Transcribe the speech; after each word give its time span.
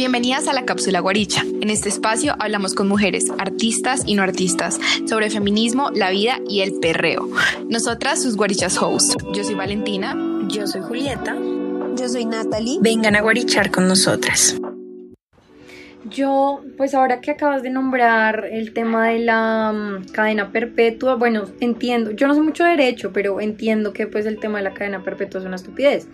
Bienvenidas 0.00 0.48
a 0.48 0.54
la 0.54 0.64
cápsula 0.64 1.00
Guaricha. 1.00 1.42
En 1.60 1.68
este 1.68 1.90
espacio 1.90 2.34
hablamos 2.38 2.74
con 2.74 2.88
mujeres, 2.88 3.30
artistas 3.36 4.02
y 4.06 4.14
no 4.14 4.22
artistas, 4.22 4.80
sobre 5.06 5.28
feminismo, 5.28 5.90
la 5.90 6.08
vida 6.08 6.38
y 6.48 6.62
el 6.62 6.80
perreo. 6.80 7.28
Nosotras, 7.68 8.22
sus 8.22 8.34
Guarichas 8.34 8.80
hosts. 8.80 9.18
Yo 9.34 9.44
soy 9.44 9.56
Valentina. 9.56 10.16
Yo 10.48 10.66
soy 10.66 10.80
Julieta. 10.80 11.36
Yo 11.98 12.08
soy 12.08 12.24
Natalie. 12.24 12.78
Vengan 12.80 13.14
a 13.14 13.20
guarichar 13.20 13.70
con 13.70 13.88
nosotras. 13.88 14.58
Yo, 16.08 16.62
pues 16.78 16.94
ahora 16.94 17.20
que 17.20 17.32
acabas 17.32 17.62
de 17.62 17.68
nombrar 17.68 18.48
el 18.50 18.72
tema 18.72 19.08
de 19.08 19.18
la 19.18 19.70
mm, 19.70 20.12
cadena 20.12 20.50
perpetua, 20.50 21.16
bueno, 21.16 21.44
entiendo, 21.60 22.12
yo 22.12 22.26
no 22.26 22.34
sé 22.34 22.40
mucho 22.40 22.64
de 22.64 22.70
derecho, 22.70 23.12
pero 23.12 23.38
entiendo 23.38 23.92
que 23.92 24.06
pues 24.06 24.24
el 24.24 24.40
tema 24.40 24.56
de 24.60 24.64
la 24.64 24.72
cadena 24.72 25.04
perpetua 25.04 25.40
es 25.40 25.46
una 25.46 25.56
estupidez. 25.56 26.08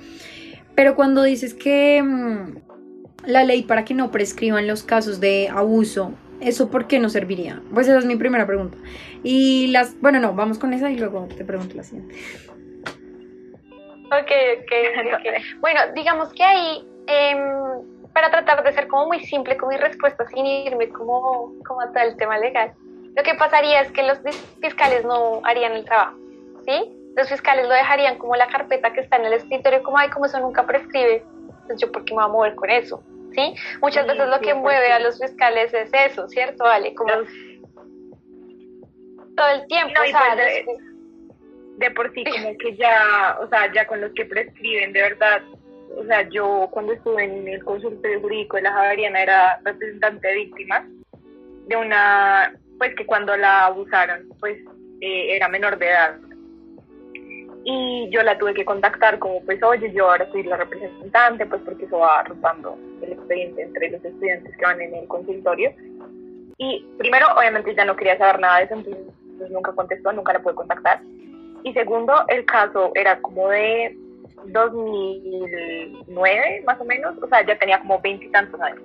Pero 0.75 0.97
cuando 0.97 1.23
dices 1.23 1.55
que 1.55 2.03
mm, 2.03 2.66
la 3.25 3.45
ley 3.45 3.63
para 3.63 3.85
que 3.85 3.95
no 3.95 4.11
prescriban 4.11 4.67
los 4.67 4.83
casos 4.83 5.21
de 5.21 5.49
abuso, 5.49 6.13
¿eso 6.41 6.71
por 6.71 6.87
qué 6.87 6.99
no 6.99 7.09
serviría? 7.09 7.61
Pues 7.73 7.89
esa 7.89 7.99
es 7.99 8.05
mi 8.05 8.17
primera 8.17 8.47
pregunta. 8.47 8.79
Y 9.23 9.69
las, 9.69 9.99
bueno, 10.01 10.21
no, 10.21 10.35
vamos 10.35 10.59
con 10.59 10.73
esa 10.73 10.91
y 10.91 10.97
luego 10.97 11.27
te 11.37 11.45
pregunto 11.45 11.75
la 11.77 11.83
siguiente. 11.83 12.15
Ok, 14.07 14.31
ok, 14.61 14.73
ok. 15.15 15.43
Bueno, 15.61 15.81
digamos 15.95 16.33
que 16.33 16.45
ahí, 16.45 16.87
em, 17.07 17.39
para 18.13 18.31
tratar 18.31 18.63
de 18.63 18.73
ser 18.73 18.87
como 18.87 19.07
muy 19.07 19.21
simple 19.25 19.57
con 19.57 19.69
mi 19.69 19.77
respuesta, 19.77 20.27
sin 20.29 20.47
irme 20.47 20.89
como, 20.89 21.53
como 21.67 21.81
a 21.81 21.93
todo 21.93 22.05
el 22.05 22.17
tema 22.17 22.39
legal, 22.39 22.73
lo 23.17 23.23
que 23.23 23.35
pasaría 23.35 23.81
es 23.81 23.91
que 23.93 24.03
los 24.03 24.21
fiscales 24.61 25.05
no 25.05 25.41
harían 25.45 25.73
el 25.73 25.85
trabajo, 25.85 26.17
¿sí? 26.67 26.93
Los 27.17 27.29
fiscales 27.29 27.67
lo 27.67 27.73
dejarían 27.73 28.19
como 28.19 28.37
la 28.37 28.47
carpeta 28.47 28.93
que 28.93 29.01
está 29.01 29.17
en 29.17 29.25
el 29.25 29.33
escritorio, 29.33 29.83
como, 29.83 29.99
ay, 29.99 30.11
como 30.11 30.27
eso 30.27 30.39
nunca 30.39 30.67
prescribe, 30.67 31.25
pues 31.67 31.81
yo 31.81 31.91
por 31.93 32.05
qué 32.05 32.15
me 32.15 32.23
voy 32.23 32.25
a 32.25 32.33
mover 32.33 32.55
con 32.55 32.71
eso, 32.71 33.03
¿sí? 33.35 33.55
Muchas 33.81 34.07
veces 34.07 34.29
lo 34.29 34.41
que 34.41 34.55
mueve 34.55 34.93
a 34.93 35.01
los 35.01 35.19
fiscales 35.19 35.73
es 35.75 35.91
eso, 35.93 36.29
¿cierto, 36.29 36.65
Vale? 36.65 36.95
Como 36.95 37.13
todo 39.37 39.49
el 39.55 39.67
tiempo, 39.67 39.93
No, 39.95 40.03
o 40.03 40.07
sea, 40.07 40.35
pues 40.35 40.79
de 41.77 41.91
por 41.91 42.13
sí 42.15 42.25
como 42.25 42.57
que 42.59 42.75
ya, 42.77 43.37
o 43.41 43.49
sea, 43.49 43.71
ya 43.73 43.87
con 43.87 44.01
los 44.01 44.13
que 44.15 44.25
prescriben, 44.25 44.93
de 44.93 45.03
verdad, 45.03 45.43
o 45.97 46.05
sea, 46.05 46.29
yo 46.31 46.69
cuando 46.71 46.93
estuve 46.93 47.25
en 47.25 47.47
el 47.47 47.63
consultorio 47.65 48.21
jurídico 48.21 48.57
de 48.57 48.63
la 48.63 48.73
Javeriana 48.73 49.23
era 49.23 49.61
representante 49.65 50.29
de 50.29 50.35
víctimas 50.35 50.85
de 51.67 51.77
una, 51.77 52.55
pues 52.79 52.95
que 52.95 53.07
cuando 53.07 53.37
la 53.37 53.67
abusaron, 53.67 54.29
pues 54.41 54.59
eh, 55.01 55.37
era 55.37 55.49
menor 55.49 55.79
de 55.79 55.89
edad. 55.89 56.17
Y 57.69 58.09
yo 58.11 58.23
la 58.23 58.39
tuve 58.39 58.55
que 58.55 58.65
contactar 58.65 59.19
como, 59.19 59.45
pues, 59.45 59.61
oye, 59.61 59.93
yo 59.93 60.09
ahora 60.09 60.31
soy 60.31 60.45
la 60.45 60.57
representante, 60.57 61.47
pues 61.47 61.61
porque 61.65 61.87
eso 61.87 61.99
va 61.99 62.23
rotando 62.23 62.79
el 63.03 63.15
expediente 63.15 63.61
entre 63.61 63.91
los 63.91 64.05
estudiantes 64.05 64.57
que 64.57 64.65
van 64.65 64.81
en 64.81 64.95
el 64.95 65.09
consultorio. 65.09 65.75
Y 66.59 66.87
primero, 66.97 67.27
obviamente, 67.37 67.75
ya 67.75 67.85
no 67.85 67.97
quería 67.97 68.17
saber 68.19 68.39
nada 68.39 68.59
de 68.59 68.65
eso, 68.67 68.75
entonces 68.75 69.05
pues, 69.37 69.51
nunca 69.51 69.73
contestó, 69.73 70.13
nunca 70.13 70.35
la 70.35 70.39
pude 70.39 70.55
contactar. 70.55 71.01
Y 71.65 71.73
segundo, 71.73 72.15
el 72.29 72.45
caso 72.45 72.93
era 72.95 73.21
como 73.21 73.49
de 73.49 73.97
2009, 74.45 76.63
más 76.65 76.81
o 76.81 76.85
menos, 76.85 77.21
o 77.21 77.27
sea, 77.27 77.45
ya 77.45 77.59
tenía 77.59 77.81
como 77.81 78.01
veintitantos 78.01 78.61
años. 78.61 78.83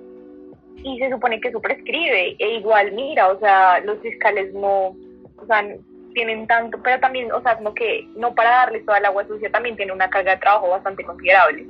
Y 0.82 0.98
se 0.98 1.08
supone 1.08 1.40
que 1.40 1.50
eso 1.50 1.60
prescribe, 1.60 2.34
e 2.36 2.54
igual, 2.56 2.90
mira, 2.90 3.28
o 3.28 3.38
sea, 3.38 3.78
los 3.78 4.00
fiscales 4.00 4.52
no, 4.52 4.96
o 5.36 5.46
sea, 5.46 5.64
tienen 6.12 6.46
tanto, 6.46 6.78
pero 6.82 7.00
también, 7.00 7.32
o 7.32 7.40
sea, 7.42 7.56
como 7.56 7.74
que 7.74 8.08
no 8.16 8.34
para 8.34 8.50
darles 8.50 8.84
toda 8.84 8.98
el 8.98 9.04
agua 9.06 9.26
sucia, 9.26 9.50
también 9.50 9.76
tiene 9.76 9.92
una 9.92 10.10
carga 10.10 10.32
de 10.32 10.40
trabajo 10.40 10.70
bastante 10.70 11.04
considerable. 11.04 11.66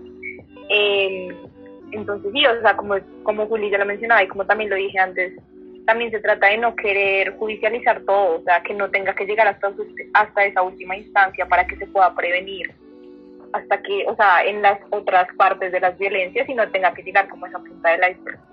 Eh, 0.68 1.28
entonces, 1.92 2.32
sí, 2.32 2.46
o 2.46 2.60
sea, 2.60 2.76
como, 2.76 2.96
como 3.22 3.46
Juli 3.46 3.70
ya 3.70 3.78
lo 3.78 3.86
mencionaba 3.86 4.22
y 4.22 4.28
como 4.28 4.46
también 4.46 4.70
lo 4.70 4.76
dije 4.76 4.98
antes, 4.98 5.34
también 5.84 6.10
se 6.10 6.20
trata 6.20 6.48
de 6.48 6.58
no 6.58 6.74
querer 6.76 7.36
judicializar 7.36 8.02
todo, 8.02 8.40
o 8.40 8.42
sea, 8.42 8.62
que 8.62 8.74
no 8.74 8.90
tenga 8.90 9.14
que 9.14 9.26
llegar 9.26 9.48
hasta, 9.48 9.72
hasta 10.14 10.44
esa 10.44 10.62
última 10.62 10.96
instancia 10.96 11.46
para 11.46 11.66
que 11.66 11.76
se 11.76 11.86
pueda 11.86 12.14
prevenir, 12.14 12.72
hasta 13.52 13.82
que, 13.82 14.04
o 14.06 14.16
sea, 14.16 14.44
en 14.44 14.62
las 14.62 14.78
otras 14.90 15.26
partes 15.36 15.72
de 15.72 15.80
las 15.80 15.98
violencias 15.98 16.48
y 16.48 16.54
no 16.54 16.70
tenga 16.70 16.94
que 16.94 17.02
llegar 17.02 17.28
como 17.28 17.46
esa 17.46 17.58
punta 17.58 17.90
del 17.90 18.12
iceberg. 18.12 18.51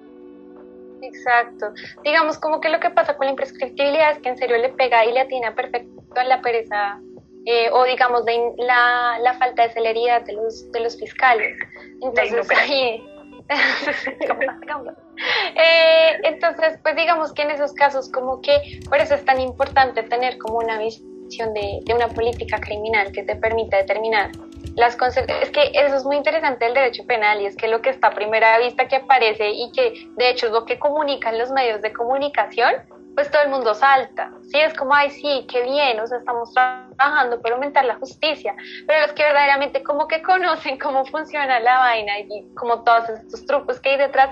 Exacto. 1.02 1.74
Digamos 2.04 2.38
como 2.38 2.60
que 2.62 2.70
lo 2.70 2.80
que 2.80 2.90
pasa 2.90 3.16
con 3.18 3.26
la 3.26 3.32
imprescriptibilidad 3.32 4.12
es 4.12 4.20
que 4.20 4.30
en 4.30 4.38
serio 4.38 4.58
le 4.58 4.70
pega 4.70 5.06
y 5.06 5.12
le 5.14 5.22
atina 5.22 5.56
perfecto 5.56 5.90
a 6.16 6.24
la 6.24 6.42
pereza 6.42 7.00
eh, 7.46 7.70
o 7.72 7.84
digamos 7.86 8.24
la, 8.26 8.34
in- 8.34 8.54
la, 8.58 9.18
la 9.22 9.34
falta 9.36 9.64
de 9.64 9.74
celeridad 9.74 10.22
de 10.24 10.34
los, 10.34 10.72
de 10.72 10.80
los 10.82 10.98
fiscales. 10.98 11.58
Entonces 12.02 12.32
inoperancia. 12.32 12.76
ahí... 12.76 13.06
Eh, 15.56 16.20
entonces, 16.24 16.80
pues 16.82 16.96
digamos 16.96 17.34
que 17.34 17.42
en 17.42 17.52
esos 17.52 17.74
casos 17.74 18.10
como 18.10 18.42
que 18.42 18.80
por 18.90 19.00
eso 19.00 19.16
es 19.16 19.26
tan 19.26 19.40
importante 19.42 20.04
tener 20.04 20.38
como 20.38 20.60
una 20.60 20.78
visión 20.80 21.54
de, 21.54 21.80
de 21.84 21.94
una 21.94 22.08
política 22.08 22.60
criminal 22.60 23.12
que 23.12 23.24
te 23.24 23.36
permita 23.36 23.78
determinar 23.78 24.32
las. 24.80 24.98
Es 25.42 25.52
que 25.52 25.72
eso 25.74 25.96
es 25.96 26.04
muy 26.04 26.16
interesante 26.16 26.66
del 26.66 26.74
derecho 26.74 27.06
penal 27.06 27.42
y 27.42 27.46
es 27.46 27.56
que 27.56 27.68
lo 27.68 27.82
que 27.82 27.90
está 27.90 28.08
a 28.08 28.12
primera 28.12 28.58
vista 28.60 28.88
que 28.88 28.98
aparece 28.98 29.50
y 29.50 29.72
que 29.72 30.10
de 30.16 30.30
hecho 30.30 30.48
es 30.48 30.52
lo 30.52 30.66
que 30.66 30.80
comunican 30.80 31.38
los 31.38 31.52
medios 31.52 31.82
de 31.82 31.94
comunicación, 31.94 32.74
pues 33.16 33.30
todo 33.32 33.42
el 33.42 33.50
mundo 33.50 33.74
salta. 33.74 34.32
Sí, 34.50 34.60
es 34.60 34.74
como, 34.74 34.94
ay, 34.94 35.10
sí, 35.10 35.46
qué 35.52 35.64
bien, 35.64 36.00
o 36.00 36.08
sea, 36.08 36.20
estamos 36.20 36.54
trabajando 36.54 37.42
por 37.42 37.52
aumentar 37.52 37.84
la 37.86 37.96
justicia, 37.96 38.56
pero 38.88 39.02
los 39.02 39.12
que 39.14 39.24
verdaderamente 39.24 39.84
como 39.84 40.08
que 40.08 40.22
conocen 40.22 40.78
cómo 40.80 41.06
funciona 41.06 41.60
la 41.60 41.80
vaina 41.80 42.20
y 42.20 42.48
como 42.56 42.84
todos 42.84 43.10
estos 43.10 43.46
trucos 43.46 43.80
que 43.82 43.90
hay 43.90 43.98
detrás, 43.98 44.30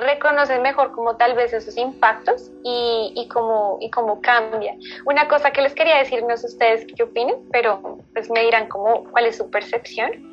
reconocen 0.00 0.62
mejor 0.62 0.92
como 0.92 1.16
tal 1.16 1.34
vez 1.34 1.52
esos 1.52 1.76
impactos 1.76 2.50
y, 2.64 3.12
y, 3.14 3.28
cómo, 3.28 3.78
y 3.80 3.90
cómo 3.90 4.20
cambia. 4.20 4.74
Una 5.04 5.28
cosa 5.28 5.50
que 5.50 5.62
les 5.62 5.74
quería 5.74 5.98
decir, 5.98 6.24
no 6.24 6.36
sé 6.36 6.46
ustedes 6.46 6.86
qué 6.94 7.02
opinen, 7.02 7.36
pero 7.52 7.98
pues 8.12 8.30
me 8.30 8.40
dirán 8.42 8.68
cómo, 8.68 9.04
cuál 9.10 9.26
es 9.26 9.36
su 9.36 9.50
percepción. 9.50 10.30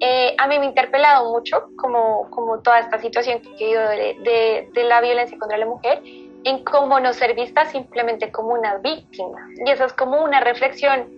Eh, 0.00 0.34
a 0.38 0.46
mí 0.46 0.58
me 0.58 0.66
ha 0.66 0.68
interpelado 0.68 1.30
mucho 1.30 1.68
como, 1.76 2.28
como 2.30 2.60
toda 2.60 2.80
esta 2.80 2.98
situación 2.98 3.40
que 3.40 3.64
he 3.64 3.70
ido 3.70 3.88
de, 3.88 4.68
de, 4.72 4.84
la 4.84 5.00
violencia 5.00 5.38
contra 5.38 5.56
la 5.56 5.66
mujer 5.66 6.02
en 6.44 6.64
cómo 6.64 7.00
no 7.00 7.12
ser 7.12 7.34
vista 7.34 7.64
simplemente 7.66 8.30
como 8.30 8.50
una 8.50 8.76
víctima. 8.78 9.48
Y 9.64 9.70
esa 9.70 9.86
es 9.86 9.92
como 9.92 10.22
una 10.22 10.40
reflexión 10.40 11.08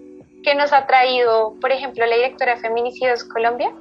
que 0.44 0.54
nos 0.54 0.72
ha 0.72 0.86
traído, 0.86 1.54
por 1.60 1.72
ejemplo, 1.72 2.06
la 2.06 2.14
directora 2.14 2.54
de 2.54 2.60
Feminicidios 2.60 3.24
Colombia, 3.24 3.72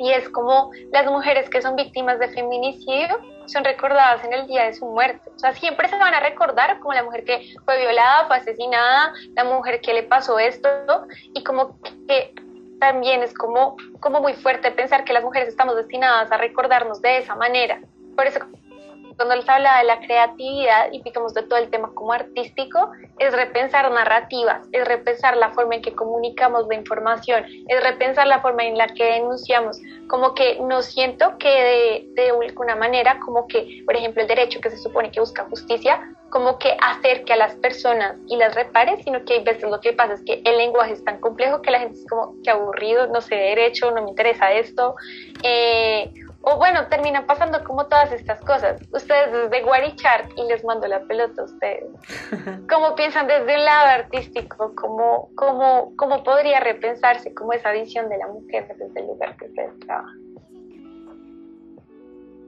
y 0.00 0.10
es 0.12 0.28
como 0.30 0.72
las 0.92 1.06
mujeres 1.06 1.50
que 1.50 1.60
son 1.60 1.76
víctimas 1.76 2.18
de 2.18 2.28
feminicidio 2.28 3.18
son 3.44 3.64
recordadas 3.64 4.24
en 4.24 4.32
el 4.32 4.46
día 4.46 4.64
de 4.64 4.72
su 4.72 4.86
muerte. 4.86 5.30
O 5.36 5.38
sea, 5.38 5.52
siempre 5.52 5.88
se 5.88 5.98
van 5.98 6.14
a 6.14 6.20
recordar 6.20 6.78
como 6.80 6.94
la 6.94 7.02
mujer 7.02 7.24
que 7.24 7.54
fue 7.66 7.78
violada, 7.78 8.26
fue 8.26 8.36
asesinada, 8.36 9.12
la 9.34 9.44
mujer 9.44 9.80
que 9.82 9.92
le 9.92 10.04
pasó 10.04 10.38
esto, 10.38 10.68
y 11.34 11.44
como 11.44 11.78
que 12.08 12.32
también 12.80 13.22
es 13.22 13.34
como, 13.34 13.76
como 14.00 14.20
muy 14.20 14.32
fuerte 14.32 14.70
pensar 14.70 15.04
que 15.04 15.12
las 15.12 15.22
mujeres 15.22 15.48
estamos 15.48 15.76
destinadas 15.76 16.32
a 16.32 16.38
recordarnos 16.38 17.02
de 17.02 17.18
esa 17.18 17.34
manera. 17.34 17.78
Por 18.16 18.26
eso 18.26 18.40
cuando 19.20 19.36
les 19.36 19.48
habla 19.50 19.76
de 19.80 19.84
la 19.84 20.00
creatividad 20.00 20.90
y 20.92 21.02
digamos 21.02 21.34
de 21.34 21.42
todo 21.42 21.58
el 21.58 21.68
tema 21.68 21.90
como 21.92 22.14
artístico, 22.14 22.90
es 23.18 23.34
repensar 23.34 23.90
narrativas, 23.90 24.66
es 24.72 24.88
repensar 24.88 25.36
la 25.36 25.50
forma 25.50 25.74
en 25.74 25.82
que 25.82 25.92
comunicamos 25.92 26.66
la 26.68 26.76
información, 26.76 27.44
es 27.68 27.82
repensar 27.82 28.26
la 28.26 28.40
forma 28.40 28.64
en 28.64 28.78
la 28.78 28.86
que 28.86 29.04
denunciamos, 29.04 29.78
como 30.08 30.32
que 30.34 30.58
no 30.62 30.80
siento 30.80 31.36
que 31.36 31.50
de, 31.50 32.08
de 32.14 32.30
alguna 32.30 32.76
manera, 32.76 33.20
como 33.20 33.46
que, 33.46 33.82
por 33.84 33.94
ejemplo, 33.94 34.22
el 34.22 34.28
derecho 34.28 34.58
que 34.62 34.70
se 34.70 34.78
supone 34.78 35.10
que 35.10 35.20
busca 35.20 35.44
justicia, 35.50 36.00
como 36.30 36.58
que 36.58 36.74
acerque 36.80 37.34
a 37.34 37.36
las 37.36 37.54
personas 37.56 38.16
y 38.26 38.38
las 38.38 38.54
repare, 38.54 39.02
sino 39.02 39.22
que 39.26 39.34
hay 39.34 39.44
veces 39.44 39.64
lo 39.64 39.82
que 39.82 39.92
pasa 39.92 40.14
es 40.14 40.22
que 40.24 40.40
el 40.46 40.56
lenguaje 40.56 40.94
es 40.94 41.04
tan 41.04 41.20
complejo 41.20 41.60
que 41.60 41.72
la 41.72 41.80
gente 41.80 41.98
es 41.98 42.06
como 42.08 42.36
que 42.42 42.48
aburrido, 42.48 43.06
no 43.08 43.20
sé 43.20 43.34
derecho, 43.34 43.90
no 43.90 44.02
me 44.02 44.08
interesa 44.08 44.50
esto, 44.50 44.94
eh, 45.42 46.10
o 46.42 46.56
bueno, 46.56 46.86
terminan 46.88 47.26
pasando 47.26 47.62
como 47.64 47.86
todas 47.86 48.12
estas 48.12 48.40
cosas. 48.40 48.80
Ustedes 48.92 49.32
desde 49.32 49.62
Guarichart 49.62 50.30
y 50.36 50.44
les 50.44 50.64
mando 50.64 50.86
la 50.86 51.00
pelota 51.00 51.42
a 51.42 51.44
ustedes. 51.44 51.88
¿Cómo 52.70 52.94
piensan 52.94 53.26
desde 53.26 53.56
un 53.56 53.64
lado 53.64 53.86
artístico? 53.88 54.74
¿Cómo, 54.74 55.30
cómo, 55.34 55.92
cómo 55.96 56.22
podría 56.22 56.60
repensarse 56.60 57.34
como 57.34 57.52
esa 57.52 57.72
visión 57.72 58.08
de 58.08 58.18
la 58.18 58.28
mujer 58.28 58.74
desde 58.78 59.00
el 59.00 59.06
lugar 59.06 59.36
que 59.36 59.46
ustedes 59.46 59.78
trabajan? 59.80 60.29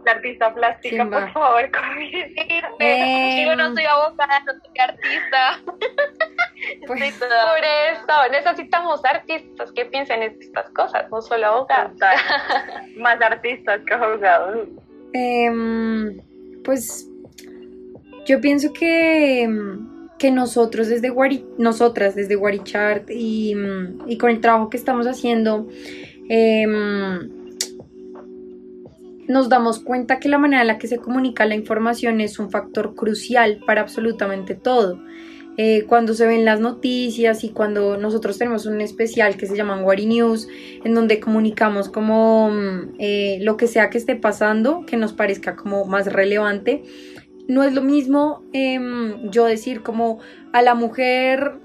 La 0.05 0.13
artista 0.13 0.53
plástica, 0.53 1.09
por 1.09 1.33
favor, 1.33 1.71
conmigo. 1.71 2.19
Eh, 2.81 3.45
Yo 3.47 3.55
no 3.55 3.73
soy 3.75 3.85
abogada, 3.85 4.41
no 4.41 4.53
soy 4.53 4.79
artista. 4.81 5.61
pues, 6.87 7.15
Por 7.15 7.65
eso 7.65 8.33
necesitamos 8.33 9.05
artistas 9.05 9.71
que 9.73 9.85
piensen 9.87 10.23
en 10.23 10.37
estas 10.41 10.69
cosas, 10.71 11.09
no 11.11 11.23
solo 11.23 11.47
abogados. 11.47 11.93
Más 12.97 13.21
artistas 13.23 13.81
que 13.87 13.95
abogados. 13.95 14.69
Em, 15.13 16.21
pues 16.65 17.09
yo 18.27 18.41
pienso 18.41 18.73
que, 18.73 19.43
em, 19.43 20.09
que 20.19 20.31
nosotros 20.31 20.89
desde 20.89 21.11
Guari, 21.11 21.45
nosotras 21.59 22.15
desde 22.15 22.35
Guarichart 22.35 23.11
y, 23.11 23.55
mm, 23.55 24.09
y 24.09 24.19
con 24.19 24.31
el 24.31 24.41
trabajo 24.41 24.71
que 24.71 24.77
estamos 24.77 25.07
haciendo, 25.07 25.69
em, 26.29 27.42
nos 29.29 29.49
damos 29.49 29.81
cuenta 29.81 30.19
que 30.19 30.29
la 30.29 30.39
manera 30.39 30.63
en 30.63 30.69
la 30.69 30.79
que 30.79 30.89
se 30.89 30.99
comunica 30.99 31.47
la 31.47 31.55
información 31.55 32.21
es 32.21 32.39
un 32.39 32.51
factor 32.51 32.95
crucial 32.95 33.61
para 33.67 33.81
absolutamente 33.81 34.55
todo. 34.55 35.01
Eh, 35.59 35.85
cuando 35.87 36.15
se 36.15 36.27
ven 36.27 36.47
las 36.47 36.61
noticias 36.61 37.45
y 37.45 37.51
cuando 37.51 37.99
nosotros 37.99 38.39
tenemos 38.39 38.65
un 38.65 38.81
especial 38.81 39.37
que 39.37 39.47
se 39.47 39.55
llama 39.55 39.83
Wari 39.83 40.07
News, 40.07 40.49
en 40.83 40.95
donde 40.95 41.21
comunicamos 41.21 41.91
como 41.91 42.51
mm, 42.51 42.95
eh, 42.99 43.39
lo 43.43 43.59
que 43.59 43.67
sea 43.67 43.91
que 43.91 43.99
esté 43.99 44.17
pasando, 44.17 44.87
que 44.87 44.97
nos 44.97 45.13
parezca 45.13 45.55
como 45.55 45.85
más 45.85 46.11
relevante. 46.11 46.83
No 47.49 47.65
es 47.65 47.75
lo 47.75 47.83
mismo 47.83 48.45
em, 48.55 49.31
yo 49.31 49.45
decir 49.45 49.83
como 49.83 50.21
a 50.55 50.63
la 50.63 50.75
mujer, 50.75 51.59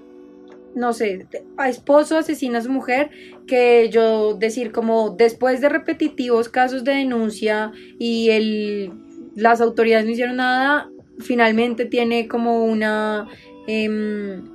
no 0.75 0.91
sé, 0.91 1.25
a 1.55 1.69
esposo 1.69 2.17
asesina 2.17 2.59
a 2.59 2.63
su 2.63 2.71
mujer, 2.71 3.09
que 3.47 3.89
yo 3.89 4.35
decir 4.35 4.71
como 4.71 5.11
después 5.11 5.61
de 5.61 5.69
repetitivos 5.69 6.49
casos 6.49 6.83
de 6.83 6.93
denuncia 6.93 7.71
y 7.97 8.29
el, 8.29 8.93
las 9.35 9.61
autoridades 9.61 10.05
no 10.05 10.11
hicieron 10.11 10.35
nada, 10.35 10.89
finalmente 11.19 11.85
tiene 11.85 12.27
como 12.27 12.63
una 12.65 13.27
Em, 13.67 14.45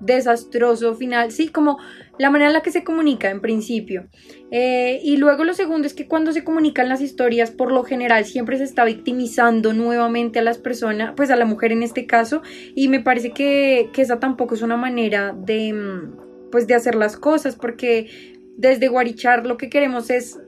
desastroso 0.00 0.96
final, 0.96 1.30
sí, 1.30 1.46
como 1.46 1.78
la 2.18 2.28
manera 2.28 2.48
en 2.48 2.54
la 2.54 2.60
que 2.60 2.72
se 2.72 2.82
comunica 2.82 3.30
en 3.30 3.40
principio. 3.40 4.08
Eh, 4.50 5.00
y 5.04 5.16
luego 5.16 5.44
lo 5.44 5.54
segundo 5.54 5.86
es 5.86 5.94
que 5.94 6.08
cuando 6.08 6.32
se 6.32 6.42
comunican 6.42 6.88
las 6.88 7.00
historias, 7.00 7.52
por 7.52 7.70
lo 7.70 7.84
general 7.84 8.24
siempre 8.24 8.58
se 8.58 8.64
está 8.64 8.84
victimizando 8.84 9.72
nuevamente 9.72 10.40
a 10.40 10.42
las 10.42 10.58
personas, 10.58 11.12
pues 11.16 11.30
a 11.30 11.36
la 11.36 11.44
mujer 11.44 11.70
en 11.70 11.84
este 11.84 12.04
caso, 12.06 12.42
y 12.74 12.88
me 12.88 12.98
parece 12.98 13.30
que, 13.30 13.90
que 13.92 14.02
esa 14.02 14.18
tampoco 14.18 14.56
es 14.56 14.62
una 14.62 14.76
manera 14.76 15.32
de, 15.38 15.72
pues 16.52 16.68
de 16.68 16.74
hacer 16.74 16.94
las 16.94 17.16
cosas, 17.16 17.56
porque 17.56 18.08
desde 18.56 18.86
Guarichar 18.86 19.46
lo 19.46 19.56
que 19.56 19.68
queremos 19.68 20.10
es 20.10 20.38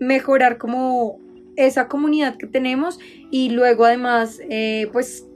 mejorar 0.00 0.56
como 0.56 1.20
esa 1.56 1.88
comunidad 1.88 2.38
que 2.38 2.46
tenemos 2.46 2.98
y 3.30 3.50
luego 3.50 3.84
además 3.84 4.40
eh, 4.48 4.88
pues 4.92 5.26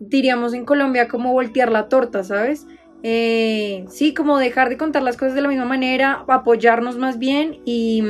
diríamos 0.00 0.54
en 0.54 0.64
Colombia, 0.64 1.06
como 1.08 1.32
voltear 1.32 1.70
la 1.70 1.88
torta, 1.88 2.24
¿sabes? 2.24 2.66
Eh, 3.02 3.84
sí, 3.88 4.14
como 4.14 4.38
dejar 4.38 4.68
de 4.68 4.76
contar 4.76 5.02
las 5.02 5.16
cosas 5.16 5.34
de 5.34 5.42
la 5.42 5.48
misma 5.48 5.64
manera, 5.64 6.24
apoyarnos 6.28 6.98
más 6.98 7.18
bien 7.18 7.60
y, 7.64 8.02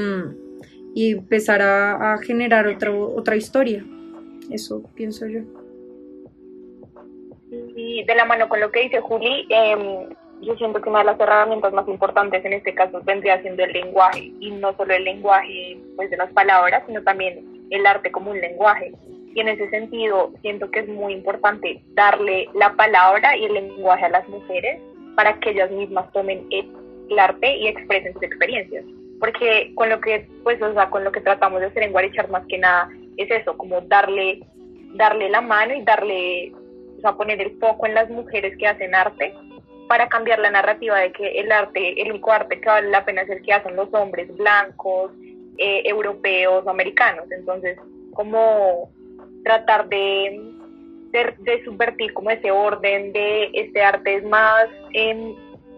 y 0.95 1.13
empezar 1.13 1.63
a, 1.63 2.19
generar 2.19 2.67
otra, 2.67 2.93
otra 2.93 3.37
historia. 3.37 3.85
Eso 4.51 4.83
pienso 4.95 5.27
yo. 5.27 5.41
Y 7.77 8.05
de 8.05 8.15
la 8.15 8.25
mano 8.25 8.49
con 8.49 8.61
lo 8.61 8.71
que 8.71 8.81
dice 8.81 9.01
Juli, 9.01 9.47
em, 9.51 10.09
yo 10.43 10.57
siento 10.57 10.81
que 10.81 10.89
una 10.89 11.01
de 11.01 11.05
las 11.07 11.21
herramientas 11.21 11.73
más 11.73 11.89
importantes 11.89 12.45
en 12.45 12.53
este 12.53 12.75
caso 12.75 13.01
vendría 13.05 13.41
siendo 13.41 13.65
el 13.65 13.73
lenguaje, 13.73 14.33
y 14.41 14.51
no 14.51 14.77
solo 14.77 14.93
el 14.95 15.05
lenguaje 15.05 15.79
pues, 15.97 16.11
de 16.11 16.17
las 16.17 16.31
palabras, 16.33 16.83
sino 16.87 17.03
también 17.03 17.67
el 17.71 17.87
arte 17.87 18.13
como 18.13 18.31
un 18.31 18.41
lenguaje 18.41 18.93
y 19.35 19.41
en 19.41 19.49
ese 19.49 19.69
sentido 19.71 20.33
siento 20.43 20.71
que 20.71 20.81
es 20.81 20.89
muy 20.89 21.15
importante 21.15 21.83
darle 21.95 22.49
la 22.55 22.75
palabra 22.75 23.37
y 23.37 23.45
el 23.45 23.55
lenguaje 23.55 24.05
a 24.05 24.11
las 24.11 24.29
mujeres 24.29 24.81
para 25.17 25.39
que 25.41 25.51
ellas 25.51 25.71
mismas 25.71 26.11
tomen 26.13 26.47
el 26.51 27.19
arte 27.19 27.57
y 27.57 27.67
expresen 27.67 28.13
sus 28.13 28.23
experiencias. 28.23 28.85
Porque 29.21 29.73
con 29.75 29.89
lo 29.89 30.01
que, 30.01 30.29
pues, 30.43 30.61
o 30.61 30.73
sea, 30.73 30.91
con 30.91 31.05
lo 31.05 31.13
que 31.13 31.21
tratamos 31.21 31.61
de 31.61 31.67
hacer 31.67 31.85
en 31.85 31.93
Guarichar 31.93 32.29
más 32.29 32.45
que 32.47 32.59
nada 32.59 32.91
es 33.17 33.31
eso, 33.31 33.57
como 33.57 33.81
darle, 33.83 34.41
darle 34.95 35.31
la 35.31 35.41
mano 35.41 35.75
y 35.75 35.83
darle, 35.83 36.53
o 36.99 37.01
sea, 37.01 37.13
poner 37.13 37.41
el 37.41 37.59
foco 37.59 37.87
en 37.87 37.95
las 37.95 38.11
mujeres 38.11 38.57
que 38.59 38.67
hacen 38.67 38.95
arte 38.95 39.33
para 39.93 40.09
cambiar 40.09 40.39
la 40.39 40.51
narrativa 40.51 40.99
de 41.01 41.13
que 41.13 41.39
el 41.39 41.53
arte, 41.53 42.01
el 42.01 42.13
único 42.13 42.33
arte 42.33 42.59
que 42.59 42.67
vale 42.67 42.89
la 42.89 43.05
pena 43.05 43.21
es 43.21 43.29
el 43.29 43.43
que 43.43 43.53
hacen 43.53 43.77
los 43.77 43.93
hombres 43.93 44.35
blancos, 44.39 45.13
eh, 45.59 45.83
europeos, 45.85 46.67
americanos. 46.67 47.31
Entonces, 47.31 47.77
como 48.15 48.91
tratar 49.45 49.91
de, 49.91 50.51
de, 51.11 51.65
subvertir 51.67 52.15
como 52.15 52.31
ese 52.31 52.51
orden 52.51 53.13
de 53.13 53.51
este 53.53 53.83
arte 53.83 54.15
es 54.15 54.25
más 54.25 54.65
eh, 54.95 55.35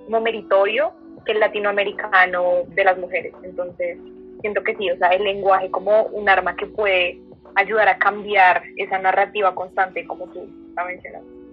meritorio 0.07 0.93
que 1.27 1.33
el 1.33 1.41
latinoamericano 1.41 2.63
de 2.69 2.85
las 2.85 2.97
mujeres. 2.97 3.35
Entonces, 3.43 3.99
siento 4.43 4.63
que 4.63 4.77
sí, 4.77 4.93
o 4.93 4.97
sea, 4.97 5.09
el 5.09 5.25
lenguaje 5.25 5.73
como 5.73 6.05
un 6.05 6.29
arma 6.29 6.55
que 6.55 6.67
puede 6.67 7.19
ayudar 7.57 7.89
a 7.89 7.99
cambiar 7.99 8.63
esa 8.77 8.97
narrativa 8.97 9.57
constante, 9.57 10.07
como 10.07 10.29
tú 10.29 10.47
has 10.77 10.87
mencionado. 10.87 11.44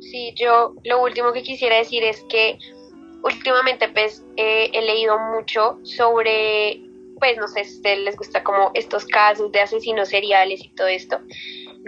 Sí, 0.00 0.32
yo 0.36 0.74
lo 0.84 1.02
último 1.02 1.32
que 1.32 1.42
quisiera 1.42 1.76
decir 1.76 2.02
es 2.04 2.22
que 2.28 2.58
últimamente 3.22 3.88
pues 3.88 4.24
eh, 4.36 4.70
he 4.72 4.82
leído 4.82 5.18
mucho 5.18 5.78
sobre 5.82 6.80
pues 7.18 7.36
no 7.38 7.48
sé 7.48 7.64
si 7.64 7.72
a 7.72 7.76
ustedes 7.76 7.98
les 8.00 8.16
gusta 8.16 8.44
como 8.44 8.70
estos 8.74 9.06
casos 9.06 9.50
de 9.52 9.60
asesinos 9.60 10.10
seriales 10.10 10.62
y 10.62 10.68
todo 10.70 10.86
esto. 10.86 11.18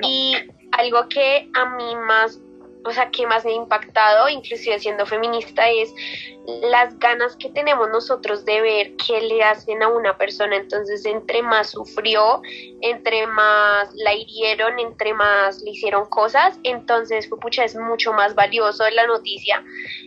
Y 0.02 0.34
algo 0.72 1.08
que 1.08 1.49
a 1.55 1.76
mí 1.76 1.96
más 2.06 2.40
o 2.85 2.93
sea, 2.93 3.11
que 3.11 3.27
más 3.27 3.45
me 3.45 3.53
ha 3.53 3.55
impactado, 3.55 4.29
inclusive 4.29 4.79
siendo 4.79 5.05
feminista, 5.07 5.69
es 5.69 5.93
las 6.63 6.99
ganas 6.99 7.37
que 7.37 7.51
tenemos 7.51 7.89
nosotros 7.91 8.45
de 8.45 8.61
ver 8.61 8.97
qué 8.97 9.21
le 9.21 9.43
hacen 9.43 9.83
a 9.83 9.89
una 9.89 10.17
persona. 10.17 10.57
Entonces, 10.57 11.05
entre 11.05 11.43
más 11.43 11.71
sufrió, 11.71 12.41
entre 12.81 13.27
más 13.27 13.91
la 13.95 14.15
hirieron, 14.15 14.79
entre 14.79 15.13
más 15.13 15.61
le 15.63 15.73
hicieron 15.73 16.07
cosas, 16.07 16.59
entonces, 16.63 17.29
pucha, 17.41 17.65
es 17.65 17.77
mucho 17.77 18.13
más 18.13 18.35
valioso 18.35 18.89
la 18.91 19.07
noticia. 19.07 19.63